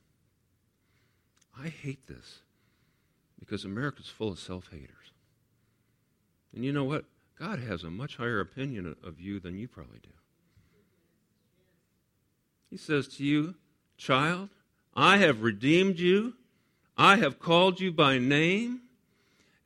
I 1.59 1.69
hate 1.69 2.07
this 2.07 2.39
because 3.39 3.65
America's 3.65 4.09
full 4.09 4.31
of 4.31 4.39
self 4.39 4.69
haters. 4.71 5.11
And 6.53 6.63
you 6.63 6.71
know 6.71 6.83
what? 6.83 7.05
God 7.39 7.59
has 7.59 7.83
a 7.83 7.89
much 7.89 8.17
higher 8.17 8.39
opinion 8.39 8.95
of 9.03 9.19
you 9.19 9.39
than 9.39 9.57
you 9.57 9.67
probably 9.67 9.99
do. 10.01 10.09
He 12.69 12.77
says 12.77 13.07
to 13.09 13.23
you, 13.23 13.55
Child, 13.97 14.49
I 14.95 15.17
have 15.17 15.41
redeemed 15.41 15.99
you, 15.99 16.33
I 16.97 17.17
have 17.17 17.39
called 17.39 17.79
you 17.79 17.91
by 17.91 18.17
name. 18.17 18.81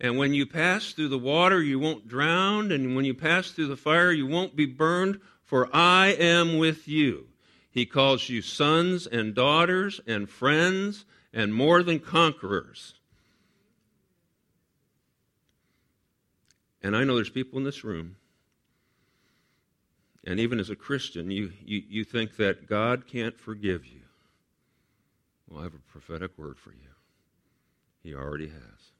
And 0.01 0.17
when 0.17 0.33
you 0.33 0.47
pass 0.47 0.93
through 0.93 1.09
the 1.09 1.19
water, 1.19 1.61
you 1.61 1.77
won't 1.77 2.07
drown. 2.07 2.71
And 2.71 2.95
when 2.95 3.05
you 3.05 3.13
pass 3.13 3.51
through 3.51 3.67
the 3.67 3.77
fire, 3.77 4.11
you 4.11 4.25
won't 4.25 4.55
be 4.55 4.65
burned, 4.65 5.21
for 5.43 5.69
I 5.71 6.07
am 6.07 6.57
with 6.57 6.87
you. 6.87 7.27
He 7.69 7.85
calls 7.85 8.27
you 8.27 8.41
sons 8.41 9.05
and 9.05 9.35
daughters 9.35 10.01
and 10.07 10.27
friends 10.27 11.05
and 11.31 11.53
more 11.53 11.83
than 11.83 11.99
conquerors. 11.99 12.95
And 16.81 16.97
I 16.97 17.03
know 17.03 17.15
there's 17.15 17.29
people 17.29 17.59
in 17.59 17.63
this 17.63 17.83
room, 17.83 18.15
and 20.25 20.39
even 20.39 20.59
as 20.59 20.71
a 20.71 20.75
Christian, 20.75 21.29
you, 21.29 21.53
you, 21.63 21.83
you 21.87 22.03
think 22.03 22.37
that 22.37 22.67
God 22.67 23.05
can't 23.05 23.39
forgive 23.39 23.85
you. 23.85 24.01
Well, 25.47 25.59
I 25.59 25.63
have 25.63 25.75
a 25.75 25.91
prophetic 25.91 26.35
word 26.39 26.57
for 26.57 26.71
you. 26.71 26.89
He 28.01 28.15
already 28.15 28.47
has. 28.47 28.90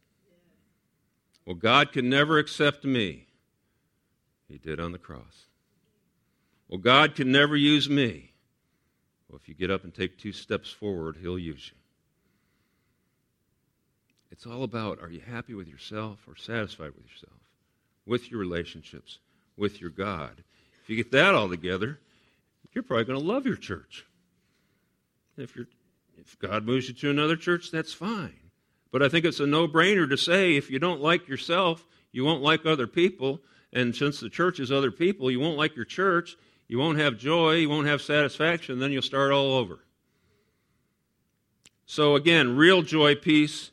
Well, 1.52 1.58
God 1.58 1.92
can 1.92 2.10
never 2.10 2.38
accept 2.38 2.86
me. 2.86 3.28
He 4.48 4.58
did 4.58 4.80
on 4.80 4.94
the 4.94 4.98
cross. 4.98 5.48
Well, 6.70 6.80
God 6.80 7.14
can 7.14 7.30
never 7.30 7.58
use 7.58 7.90
me. 7.90 8.32
Well, 9.28 9.38
if 9.38 9.50
you 9.50 9.54
get 9.54 9.70
up 9.70 9.84
and 9.84 9.94
take 9.94 10.18
two 10.18 10.32
steps 10.32 10.72
forward, 10.72 11.18
He'll 11.20 11.38
use 11.38 11.70
you. 11.70 11.78
It's 14.32 14.46
all 14.46 14.64
about 14.64 15.02
are 15.02 15.12
you 15.12 15.20
happy 15.20 15.54
with 15.54 15.68
yourself 15.68 16.20
or 16.26 16.38
satisfied 16.38 16.94
with 16.96 17.06
yourself? 17.12 17.34
with 18.06 18.32
your 18.32 18.40
relationships, 18.40 19.20
with 19.58 19.82
your 19.82 19.90
God. 19.90 20.42
If 20.84 20.90
you 20.90 20.96
get 20.96 21.12
that 21.12 21.36
all 21.36 21.50
together, 21.50 22.00
you're 22.72 22.82
probably 22.82 23.04
going 23.04 23.20
to 23.20 23.26
love 23.26 23.46
your 23.46 23.58
church. 23.58 24.06
If, 25.38 25.58
if 26.18 26.40
God 26.40 26.66
moves 26.66 26.88
you 26.88 26.94
to 26.94 27.10
another 27.10 27.36
church, 27.36 27.72
that's 27.72 27.92
fine. 27.92 28.41
But 28.92 29.02
I 29.02 29.10
think 29.10 29.26
it's 29.26 29.40
a 29.40 29.48
no 29.48 29.68
brainer 29.68 30.10
to 30.10 30.18
say 30.18 30.56
if 30.56 30.70
you 30.70 30.80
don't 30.80 31.02
like 31.02 31.28
yourself, 31.28 31.88
you 32.12 32.26
won't 32.26 32.44
like 32.44 32.66
other 32.66 32.88
people. 32.88 33.40
And 33.74 33.96
since 33.96 34.20
the 34.20 34.30
church 34.30 34.60
is 34.60 34.72
other 34.72 34.92
people, 34.92 35.32
you 35.32 35.40
won't 35.40 35.58
like 35.58 35.76
your 35.76 35.86
church, 35.86 36.36
you 36.68 36.78
won't 36.78 37.00
have 37.00 37.18
joy, 37.18 37.56
you 37.56 37.70
won't 37.70 37.88
have 37.88 38.02
satisfaction, 38.02 38.80
then 38.80 38.92
you'll 38.92 39.02
start 39.02 39.32
all 39.32 39.54
over. 39.54 39.80
So, 41.86 42.16
again, 42.16 42.56
real 42.56 42.82
joy, 42.82 43.16
peace 43.16 43.72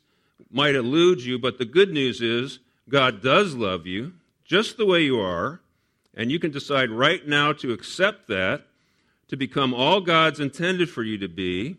might 0.49 0.75
elude 0.75 1.21
you, 1.21 1.37
but 1.37 1.57
the 1.57 1.65
good 1.65 1.91
news 1.91 2.21
is 2.21 2.59
God 2.87 3.21
does 3.21 3.55
love 3.55 3.85
you 3.85 4.13
just 4.49 4.77
the 4.77 4.85
way 4.85 5.01
you 5.01 5.19
are, 5.19 5.61
and 6.15 6.31
you 6.31 6.39
can 6.39 6.49
decide 6.49 6.89
right 6.89 7.25
now 7.27 7.53
to 7.53 7.71
accept 7.71 8.27
that, 8.27 8.63
to 9.27 9.37
become 9.37 9.75
all 9.75 10.01
God's 10.01 10.39
intended 10.39 10.89
for 10.89 11.03
you 11.03 11.19
to 11.19 11.27
be. 11.27 11.77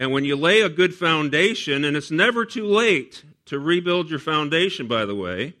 And 0.00 0.12
when 0.12 0.24
you 0.24 0.36
lay 0.36 0.60
a 0.60 0.68
good 0.68 0.94
foundation, 0.94 1.84
and 1.84 1.96
it's 1.96 2.12
never 2.12 2.46
too 2.46 2.64
late 2.64 3.24
to 3.46 3.58
rebuild 3.58 4.08
your 4.08 4.20
foundation, 4.20 4.86
by 4.86 5.04
the 5.04 5.14
way, 5.16 5.54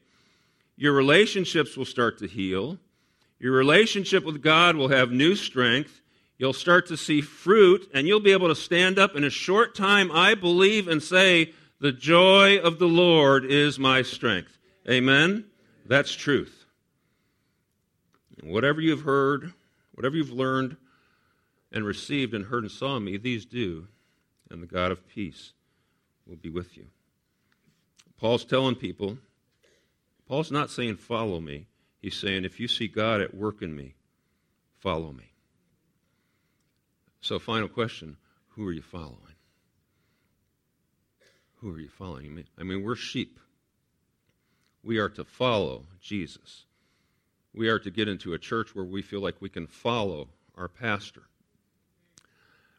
your 0.76 0.92
relationships 0.92 1.76
will 1.76 1.84
start 1.84 2.18
to 2.18 2.28
heal. 2.28 2.78
Your 3.40 3.52
relationship 3.52 4.24
with 4.24 4.40
God 4.40 4.76
will 4.76 4.88
have 4.88 5.10
new 5.10 5.34
strength. 5.34 6.00
You'll 6.38 6.52
start 6.52 6.86
to 6.86 6.96
see 6.96 7.20
fruit, 7.20 7.90
and 7.92 8.06
you'll 8.06 8.20
be 8.20 8.30
able 8.30 8.46
to 8.46 8.54
stand 8.54 8.96
up 8.96 9.16
in 9.16 9.24
a 9.24 9.30
short 9.30 9.74
time, 9.74 10.12
I 10.12 10.36
believe, 10.36 10.86
and 10.86 11.02
say, 11.02 11.52
The 11.80 11.90
joy 11.90 12.58
of 12.58 12.78
the 12.78 12.86
Lord 12.86 13.44
is 13.44 13.76
my 13.76 14.02
strength. 14.02 14.56
Amen? 14.88 15.46
That's 15.84 16.14
truth. 16.14 16.64
Whatever 18.40 18.80
you've 18.80 19.02
heard, 19.02 19.52
whatever 19.94 20.14
you've 20.14 20.30
learned 20.30 20.76
and 21.72 21.84
received 21.84 22.34
and 22.34 22.44
heard 22.44 22.62
and 22.62 22.70
saw 22.70 23.00
me, 23.00 23.16
these 23.16 23.44
do, 23.44 23.88
and 24.50 24.62
the 24.62 24.66
God 24.66 24.92
of 24.92 25.06
peace 25.08 25.52
will 26.26 26.36
be 26.36 26.50
with 26.50 26.76
you. 26.76 26.86
Paul's 28.18 28.44
telling 28.44 28.74
people, 28.74 29.18
Paul's 30.26 30.50
not 30.50 30.70
saying, 30.70 30.96
follow 30.96 31.40
me. 31.40 31.66
He's 32.00 32.16
saying, 32.16 32.44
if 32.44 32.60
you 32.60 32.68
see 32.68 32.88
God 32.88 33.20
at 33.20 33.34
work 33.34 33.62
in 33.62 33.74
me, 33.74 33.94
follow 34.78 35.12
me. 35.12 35.32
So, 37.20 37.38
final 37.38 37.68
question 37.68 38.16
who 38.50 38.66
are 38.66 38.72
you 38.72 38.82
following? 38.82 39.16
Who 41.56 41.74
are 41.74 41.80
you 41.80 41.88
following? 41.88 42.44
I 42.58 42.62
mean, 42.62 42.82
we're 42.82 42.96
sheep. 42.96 43.38
We 44.82 44.98
are 44.98 45.08
to 45.10 45.24
follow 45.24 45.84
Jesus. 46.00 46.64
We 47.52 47.68
are 47.68 47.80
to 47.80 47.90
get 47.90 48.08
into 48.08 48.34
a 48.34 48.38
church 48.38 48.74
where 48.74 48.84
we 48.84 49.02
feel 49.02 49.20
like 49.20 49.40
we 49.40 49.48
can 49.48 49.66
follow 49.66 50.28
our 50.56 50.68
pastor. 50.68 51.22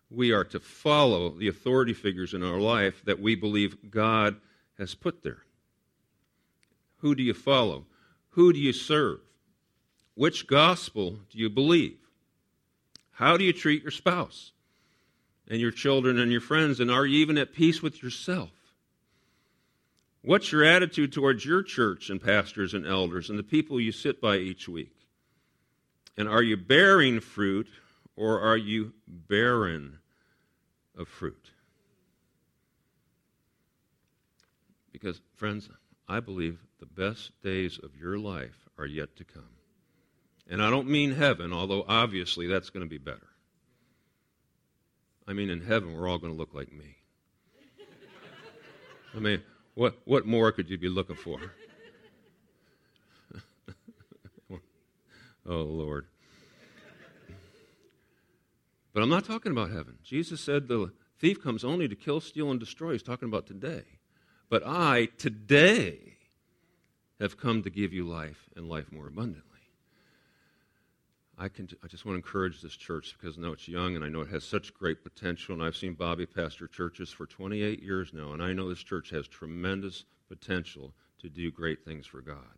We 0.09 0.31
are 0.31 0.43
to 0.45 0.59
follow 0.59 1.29
the 1.29 1.47
authority 1.47 1.93
figures 1.93 2.33
in 2.33 2.43
our 2.43 2.59
life 2.59 3.03
that 3.05 3.21
we 3.21 3.35
believe 3.35 3.91
God 3.91 4.37
has 4.77 4.95
put 4.95 5.23
there. 5.23 5.43
Who 6.97 7.15
do 7.15 7.23
you 7.23 7.33
follow? 7.33 7.85
Who 8.29 8.51
do 8.51 8.59
you 8.59 8.73
serve? 8.73 9.19
Which 10.15 10.47
gospel 10.47 11.19
do 11.29 11.37
you 11.37 11.49
believe? 11.49 11.97
How 13.11 13.37
do 13.37 13.43
you 13.43 13.53
treat 13.53 13.83
your 13.83 13.91
spouse 13.91 14.51
and 15.47 15.59
your 15.59 15.71
children 15.71 16.19
and 16.19 16.31
your 16.31 16.41
friends? 16.41 16.79
And 16.79 16.89
are 16.89 17.05
you 17.05 17.19
even 17.19 17.37
at 17.37 17.53
peace 17.53 17.81
with 17.81 18.01
yourself? 18.01 18.49
What's 20.21 20.51
your 20.51 20.63
attitude 20.63 21.13
towards 21.13 21.45
your 21.45 21.63
church 21.63 22.09
and 22.09 22.21
pastors 22.21 22.73
and 22.73 22.85
elders 22.85 23.29
and 23.29 23.39
the 23.39 23.43
people 23.43 23.79
you 23.79 23.91
sit 23.91 24.19
by 24.19 24.37
each 24.37 24.67
week? 24.67 24.95
And 26.17 26.27
are 26.27 26.43
you 26.43 26.57
bearing 26.57 27.21
fruit 27.21 27.67
or 28.19 28.41
are 28.41 28.57
you 28.57 28.91
barren 29.07 29.97
of 30.97 31.07
fruit? 31.07 31.51
Because, 34.91 35.21
friends, 35.37 35.69
I 36.05 36.19
believe 36.19 36.59
the 36.81 36.85
best 36.85 37.31
days 37.41 37.79
of 37.81 37.95
your 37.95 38.19
life 38.19 38.67
are 38.77 38.85
yet 38.85 39.15
to 39.15 39.23
come. 39.23 39.47
And 40.49 40.61
I 40.61 40.69
don't 40.69 40.89
mean 40.89 41.11
heaven, 41.11 41.53
although 41.53 41.85
obviously 41.87 42.47
that's 42.47 42.69
going 42.69 42.85
to 42.85 42.89
be 42.89 42.97
better. 42.97 43.27
I 45.25 45.31
mean, 45.31 45.49
in 45.49 45.61
heaven, 45.61 45.95
we're 45.95 46.09
all 46.09 46.17
going 46.17 46.33
to 46.33 46.37
look 46.37 46.53
like 46.53 46.73
me. 46.73 46.97
I 49.15 49.19
mean, 49.19 49.41
what, 49.75 49.95
what 50.03 50.25
more 50.25 50.51
could 50.51 50.69
you 50.69 50.77
be 50.77 50.89
looking 50.89 51.15
for? 51.15 51.39
oh, 55.47 55.61
Lord. 55.61 56.07
But 58.99 59.03
I'm 59.03 59.09
not 59.11 59.23
talking 59.23 59.53
about 59.53 59.71
heaven. 59.71 59.97
Jesus 60.03 60.41
said 60.41 60.67
the 60.67 60.91
thief 61.19 61.41
comes 61.41 61.63
only 61.63 61.87
to 61.87 61.95
kill, 61.95 62.19
steal, 62.19 62.51
and 62.51 62.59
destroy. 62.59 62.91
He's 62.91 63.01
talking 63.01 63.29
about 63.29 63.47
today. 63.47 63.83
But 64.49 64.61
I, 64.65 65.05
today, 65.17 66.17
have 67.17 67.37
come 67.37 67.63
to 67.63 67.69
give 67.69 67.93
you 67.93 68.05
life 68.05 68.49
and 68.57 68.67
life 68.67 68.91
more 68.91 69.07
abundantly. 69.07 69.61
I, 71.37 71.47
can, 71.47 71.69
I 71.81 71.87
just 71.87 72.05
want 72.05 72.15
to 72.15 72.17
encourage 72.17 72.61
this 72.61 72.75
church 72.75 73.15
because 73.17 73.37
I 73.37 73.41
know 73.41 73.53
it's 73.53 73.69
young 73.69 73.95
and 73.95 74.03
I 74.03 74.09
know 74.09 74.19
it 74.19 74.31
has 74.31 74.43
such 74.43 74.73
great 74.73 75.01
potential. 75.01 75.53
And 75.55 75.63
I've 75.63 75.77
seen 75.77 75.93
Bobby 75.93 76.25
pastor 76.25 76.67
churches 76.67 77.09
for 77.09 77.25
28 77.25 77.81
years 77.81 78.11
now, 78.13 78.33
and 78.33 78.43
I 78.43 78.51
know 78.51 78.67
this 78.67 78.83
church 78.83 79.11
has 79.11 79.29
tremendous 79.29 80.03
potential 80.27 80.93
to 81.21 81.29
do 81.29 81.51
great 81.51 81.85
things 81.85 82.05
for 82.05 82.19
God. 82.19 82.57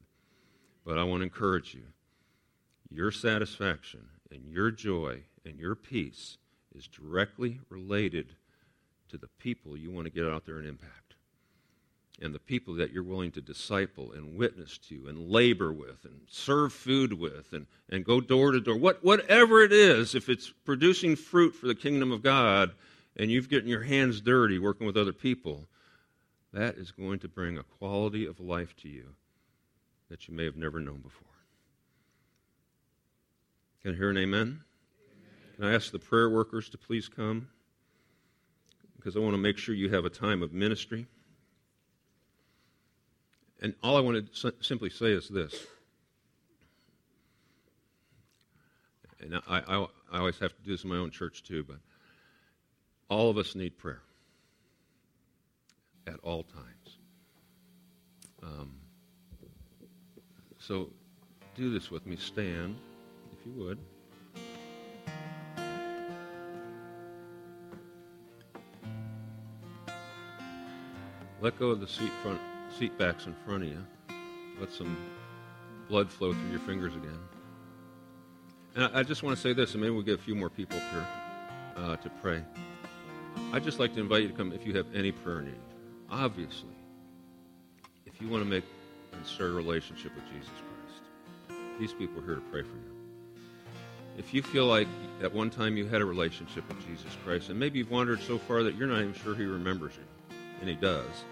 But 0.88 0.98
I 0.98 1.04
want 1.04 1.20
to 1.20 1.26
encourage 1.26 1.76
you 1.76 1.84
your 2.89 3.12
satisfaction 3.12 4.08
and 4.32 4.46
your 4.52 4.72
joy 4.72 5.22
and 5.46 5.60
your 5.60 5.76
peace 5.76 6.38
is 6.76 6.88
directly 6.88 7.60
related 7.70 8.36
to 9.10 9.18
the 9.18 9.30
people 9.40 9.76
you 9.76 9.92
want 9.92 10.06
to 10.06 10.12
get 10.12 10.28
out 10.28 10.46
there 10.46 10.58
and 10.58 10.68
impact 10.68 11.02
and 12.22 12.36
the 12.36 12.40
people 12.40 12.76
that 12.76 12.92
you're 12.92 13.04
willing 13.04 13.32
to 13.32 13.42
disciple 13.42 14.12
and 14.12 14.38
witness 14.38 14.78
to 14.78 15.08
and 15.08 15.30
labor 15.30 15.74
with 15.74 16.06
and 16.06 16.22
serve 16.30 16.72
food 16.72 17.14
with 17.14 17.52
and, 17.52 17.66
and 17.90 18.06
go 18.06 18.22
door 18.22 18.52
to 18.52 18.62
door, 18.62 18.78
what, 18.78 19.04
whatever 19.04 19.64
it 19.64 19.74
is, 19.74 20.14
if 20.14 20.30
it's 20.30 20.54
producing 20.64 21.16
fruit 21.16 21.56
for 21.56 21.66
the 21.66 21.76
kingdom 21.76 22.12
of 22.12 22.22
God 22.22 22.72
and 23.18 23.32
you've 23.32 23.50
gotten 23.50 23.68
your 23.68 23.84
hands 23.84 24.22
dirty 24.22 24.60
working 24.60 24.86
with 24.86 24.98
other 24.98 25.14
people, 25.14 25.68
that 26.54 26.76
is 26.76 26.92
going 26.92 27.20
to 27.20 27.28
bring 27.28 27.58
a 27.58 27.64
quality 27.64 28.26
of 28.28 28.40
life 28.40 28.76
to 28.78 28.88
you 28.88 29.16
that 30.10 30.28
you 30.28 30.36
may 30.36 30.46
have 30.46 30.58
never 30.58 30.80
known 30.80 31.00
before. 31.00 31.31
Can 33.84 33.94
I 33.94 33.98
hear 33.98 34.12
an 34.12 34.18
amen? 34.18 34.42
amen? 34.42 34.62
Can 35.56 35.66
I 35.66 35.74
ask 35.74 35.92
the 35.92 36.00
prayer 36.00 36.30
workers 36.30 36.70
to 36.70 36.78
please 36.78 37.10
come? 37.10 37.48
Because 38.96 39.16
I 39.16 39.20
want 39.20 39.34
to 39.34 39.40
make 39.40 39.58
sure 39.58 39.74
you 39.74 39.90
have 39.90 40.06
a 40.06 40.10
time 40.10 40.44
of 40.44 40.54
ministry. 40.54 41.08
And 43.62 43.74
all 43.82 43.98
I 43.98 44.02
want 44.02 44.34
to 44.34 44.54
simply 44.62 44.90
say 44.90 45.12
is 45.12 45.30
this. 45.30 45.56
And 49.22 49.36
I, 49.36 49.42
I, 49.68 49.86
I, 50.12 50.18
always 50.20 50.40
have 50.40 50.56
to 50.56 50.62
do 50.64 50.72
this 50.72 50.84
in 50.84 50.90
my 50.90 50.98
own 50.98 51.12
church 51.12 51.44
too, 51.44 51.64
but 51.64 51.78
all 53.08 53.30
of 53.30 53.38
us 53.38 53.54
need 53.54 53.78
prayer 53.78 54.02
at 56.08 56.16
all 56.24 56.44
times. 56.44 56.98
Um, 58.42 58.74
so 60.58 60.90
do 61.56 61.72
this 61.72 61.92
with 61.92 62.08
me. 62.08 62.16
Stand, 62.16 62.78
if 63.42 63.48
you 63.48 63.64
would. 63.64 63.78
Let 71.42 71.58
go 71.58 71.70
of 71.70 71.80
the 71.80 71.88
seat 71.88 72.12
front 72.22 72.39
seat 72.78 72.98
backs 72.98 73.26
in 73.26 73.34
front 73.46 73.64
of 73.64 73.70
you. 73.70 73.84
Let 74.60 74.72
some 74.72 74.96
blood 75.89 76.10
flow 76.10 76.34
through 76.34 76.52
your 76.52 76.60
fingers 76.60 76.96
again. 76.96 77.20
And 78.76 78.86
I, 78.86 79.00
I 79.00 79.04
just 79.04 79.24
want 79.24 79.36
to 79.36 79.42
say 79.42 79.54
this, 79.54 79.74
and 79.74 79.82
maybe 79.82 79.92
we'll 79.92 80.04
get 80.04 80.20
a 80.20 80.22
few 80.22 80.36
more 80.36 80.50
people 80.50 80.78
up 80.78 80.84
here 80.92 81.08
uh, 81.78 81.96
to 81.98 82.10
pray. 82.22 82.44
I'd 83.52 83.64
just 83.64 83.80
like 83.80 83.94
to 83.96 84.00
invite 84.00 84.22
you 84.22 84.28
to 84.30 84.34
come 84.34 84.54
if 84.54 84.66
you 84.66 84.74
have 84.78 84.86
any 84.94 85.12
prayer 85.12 85.42
need. 85.42 85.56
Obviously, 86.10 86.70
if 88.06 88.22
you 88.22 88.30
want 88.30 88.44
to 88.44 88.50
make 88.50 88.64
and 89.14 89.26
start 89.26 89.50
a 89.50 89.54
relationship 89.54 90.14
with 90.16 90.26
Jesus 90.28 90.50
Christ, 90.50 91.60
these 91.80 91.94
people 91.94 92.22
are 92.22 92.26
here 92.26 92.36
to 92.36 92.42
pray 92.42 92.62
for 92.62 92.76
you. 92.76 93.01
If 94.18 94.34
you 94.34 94.41
feel 94.41 94.66
like 94.66 94.88
at 95.22 95.34
one 95.34 95.49
time 95.49 95.78
you 95.78 95.88
had 95.88 96.01
a 96.01 96.05
relationship 96.05 96.68
with 96.68 96.86
Jesus 96.86 97.16
Christ, 97.24 97.49
and 97.49 97.59
maybe 97.59 97.80
you've 97.80 97.91
wandered 97.91 98.22
so 98.22 98.38
far 98.38 98.64
that 98.64 98.76
you're 98.76 98.88
not 98.88 98.99
even 98.99 99.14
sure 99.14 99.36
He 99.36 99.45
remembers 99.45 99.93
you, 99.95 100.36
and 100.59 100.70
He 100.70 100.76
does, 100.76 101.24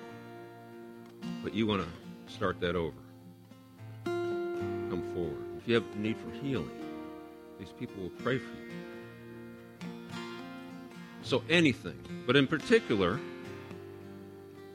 but 1.43 1.53
you 1.53 1.67
want 1.67 1.84
to 1.84 2.34
start 2.34 2.59
that 2.61 2.75
over, 2.75 2.97
come 4.05 5.03
forward. 5.13 5.45
If 5.57 5.67
you 5.67 5.75
have 5.75 5.84
a 5.93 5.97
need 5.97 6.17
for 6.17 6.32
healing, 6.43 6.71
these 7.59 7.73
people 7.77 8.01
will 8.01 8.09
pray 8.09 8.38
for 8.38 8.45
you. 8.45 8.71
So 11.21 11.43
anything, 11.49 11.99
but 12.25 12.36
in 12.36 12.47
particular, 12.47 13.19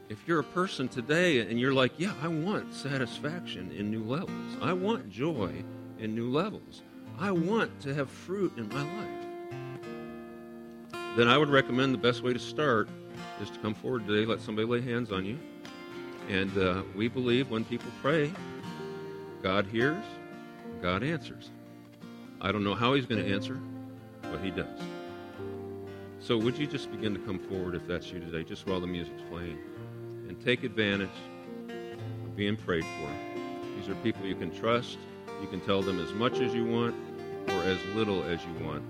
if 0.08 0.18
you're 0.26 0.40
a 0.40 0.44
person 0.44 0.88
today 0.88 1.40
and 1.40 1.58
you're 1.58 1.72
like, 1.72 1.92
yeah, 1.98 2.12
I 2.22 2.28
want 2.28 2.74
satisfaction 2.74 3.72
in 3.72 3.90
new 3.90 4.04
levels, 4.04 4.56
I 4.60 4.74
want 4.74 5.08
joy 5.10 5.64
in 5.98 6.14
new 6.14 6.30
levels, 6.30 6.82
I 7.18 7.30
want 7.30 7.80
to 7.82 7.94
have 7.94 8.10
fruit 8.10 8.52
in 8.56 8.68
my 8.68 8.82
life, 8.82 9.08
then 11.16 11.28
I 11.28 11.38
would 11.38 11.48
recommend 11.48 11.94
the 11.94 11.98
best 11.98 12.22
way 12.22 12.32
to 12.32 12.38
start 12.38 12.88
is 13.40 13.50
to 13.50 13.58
come 13.60 13.74
forward 13.74 14.06
today, 14.06 14.26
let 14.26 14.40
somebody 14.40 14.66
lay 14.66 14.80
hands 14.80 15.12
on 15.12 15.24
you. 15.24 15.38
And 16.28 16.56
uh, 16.58 16.82
we 16.96 17.08
believe 17.08 17.50
when 17.50 17.64
people 17.64 17.90
pray, 18.02 18.32
God 19.42 19.66
hears, 19.66 20.02
God 20.82 21.02
answers. 21.02 21.50
I 22.40 22.50
don't 22.50 22.64
know 22.64 22.74
how 22.74 22.94
He's 22.94 23.06
going 23.06 23.24
to 23.24 23.32
answer, 23.32 23.60
but 24.22 24.40
He 24.40 24.50
does. 24.50 24.80
So, 26.20 26.38
would 26.38 26.56
you 26.56 26.66
just 26.66 26.90
begin 26.90 27.12
to 27.14 27.20
come 27.20 27.38
forward 27.38 27.74
if 27.74 27.86
that's 27.86 28.10
you 28.10 28.18
today, 28.18 28.42
just 28.42 28.66
while 28.66 28.80
the 28.80 28.86
music's 28.86 29.22
playing, 29.30 29.58
and 30.28 30.42
take 30.42 30.64
advantage 30.64 31.10
of 31.68 32.36
being 32.36 32.56
prayed 32.56 32.84
for? 32.84 33.10
These 33.76 33.88
are 33.88 33.94
people 33.96 34.24
you 34.24 34.34
can 34.34 34.50
trust. 34.50 34.98
You 35.40 35.48
can 35.48 35.60
tell 35.60 35.82
them 35.82 36.00
as 36.00 36.12
much 36.12 36.40
as 36.40 36.54
you 36.54 36.64
want 36.64 36.94
or 37.48 37.62
as 37.62 37.78
little 37.94 38.22
as 38.24 38.40
you 38.44 38.64
want 38.64 38.82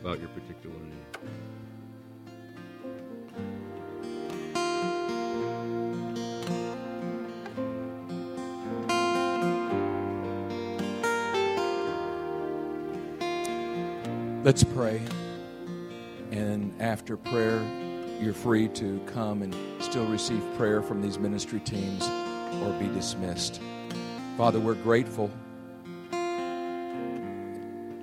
about 0.00 0.18
your 0.18 0.28
particular 0.30 0.76
need. 0.76 1.00
Let's 14.42 14.64
pray. 14.64 15.02
And 16.30 16.72
after 16.80 17.16
prayer, 17.18 17.62
you're 18.20 18.32
free 18.32 18.68
to 18.68 18.98
come 19.06 19.42
and 19.42 19.54
still 19.82 20.06
receive 20.06 20.42
prayer 20.56 20.82
from 20.82 21.02
these 21.02 21.18
ministry 21.18 21.60
teams 21.60 22.08
or 22.62 22.72
be 22.78 22.88
dismissed. 22.88 23.60
Father, 24.38 24.58
we're 24.58 24.74
grateful. 24.74 25.30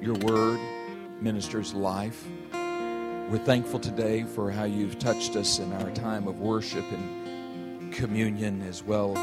Your 0.08 0.16
word 0.20 0.62
ministers 1.20 1.74
life. 1.74 2.26
We're 2.54 3.44
thankful 3.44 3.78
today 3.78 4.24
for 4.24 4.50
how 4.50 4.64
you've 4.64 4.98
touched 5.00 5.36
us 5.36 5.60
in 5.60 5.74
our 5.74 5.92
time 5.92 6.30
of 6.30 6.40
worship 6.40 6.86
and 6.94 7.92
communion 7.94 8.62
as 8.62 8.82
well 8.82 9.18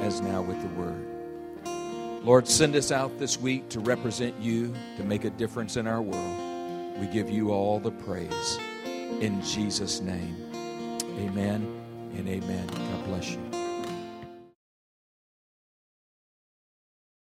as 0.00 0.20
now 0.20 0.40
with 0.40 0.62
the 0.62 0.68
word. 0.80 2.24
Lord, 2.24 2.46
send 2.46 2.76
us 2.76 2.92
out 2.92 3.18
this 3.18 3.40
week 3.40 3.68
to 3.70 3.80
represent 3.80 4.36
you, 4.38 4.72
to 4.98 5.02
make 5.02 5.24
a 5.24 5.30
difference 5.30 5.76
in 5.76 5.88
our 5.88 6.00
world. 6.00 7.00
We 7.00 7.08
give 7.08 7.28
you 7.28 7.50
all 7.50 7.80
the 7.80 7.90
praise. 7.90 8.56
In 8.84 9.42
Jesus' 9.42 10.00
name, 10.00 10.36
amen 11.18 11.66
and 12.14 12.28
amen. 12.28 12.68
God 12.68 13.04
bless 13.06 13.32
you. 13.32 13.59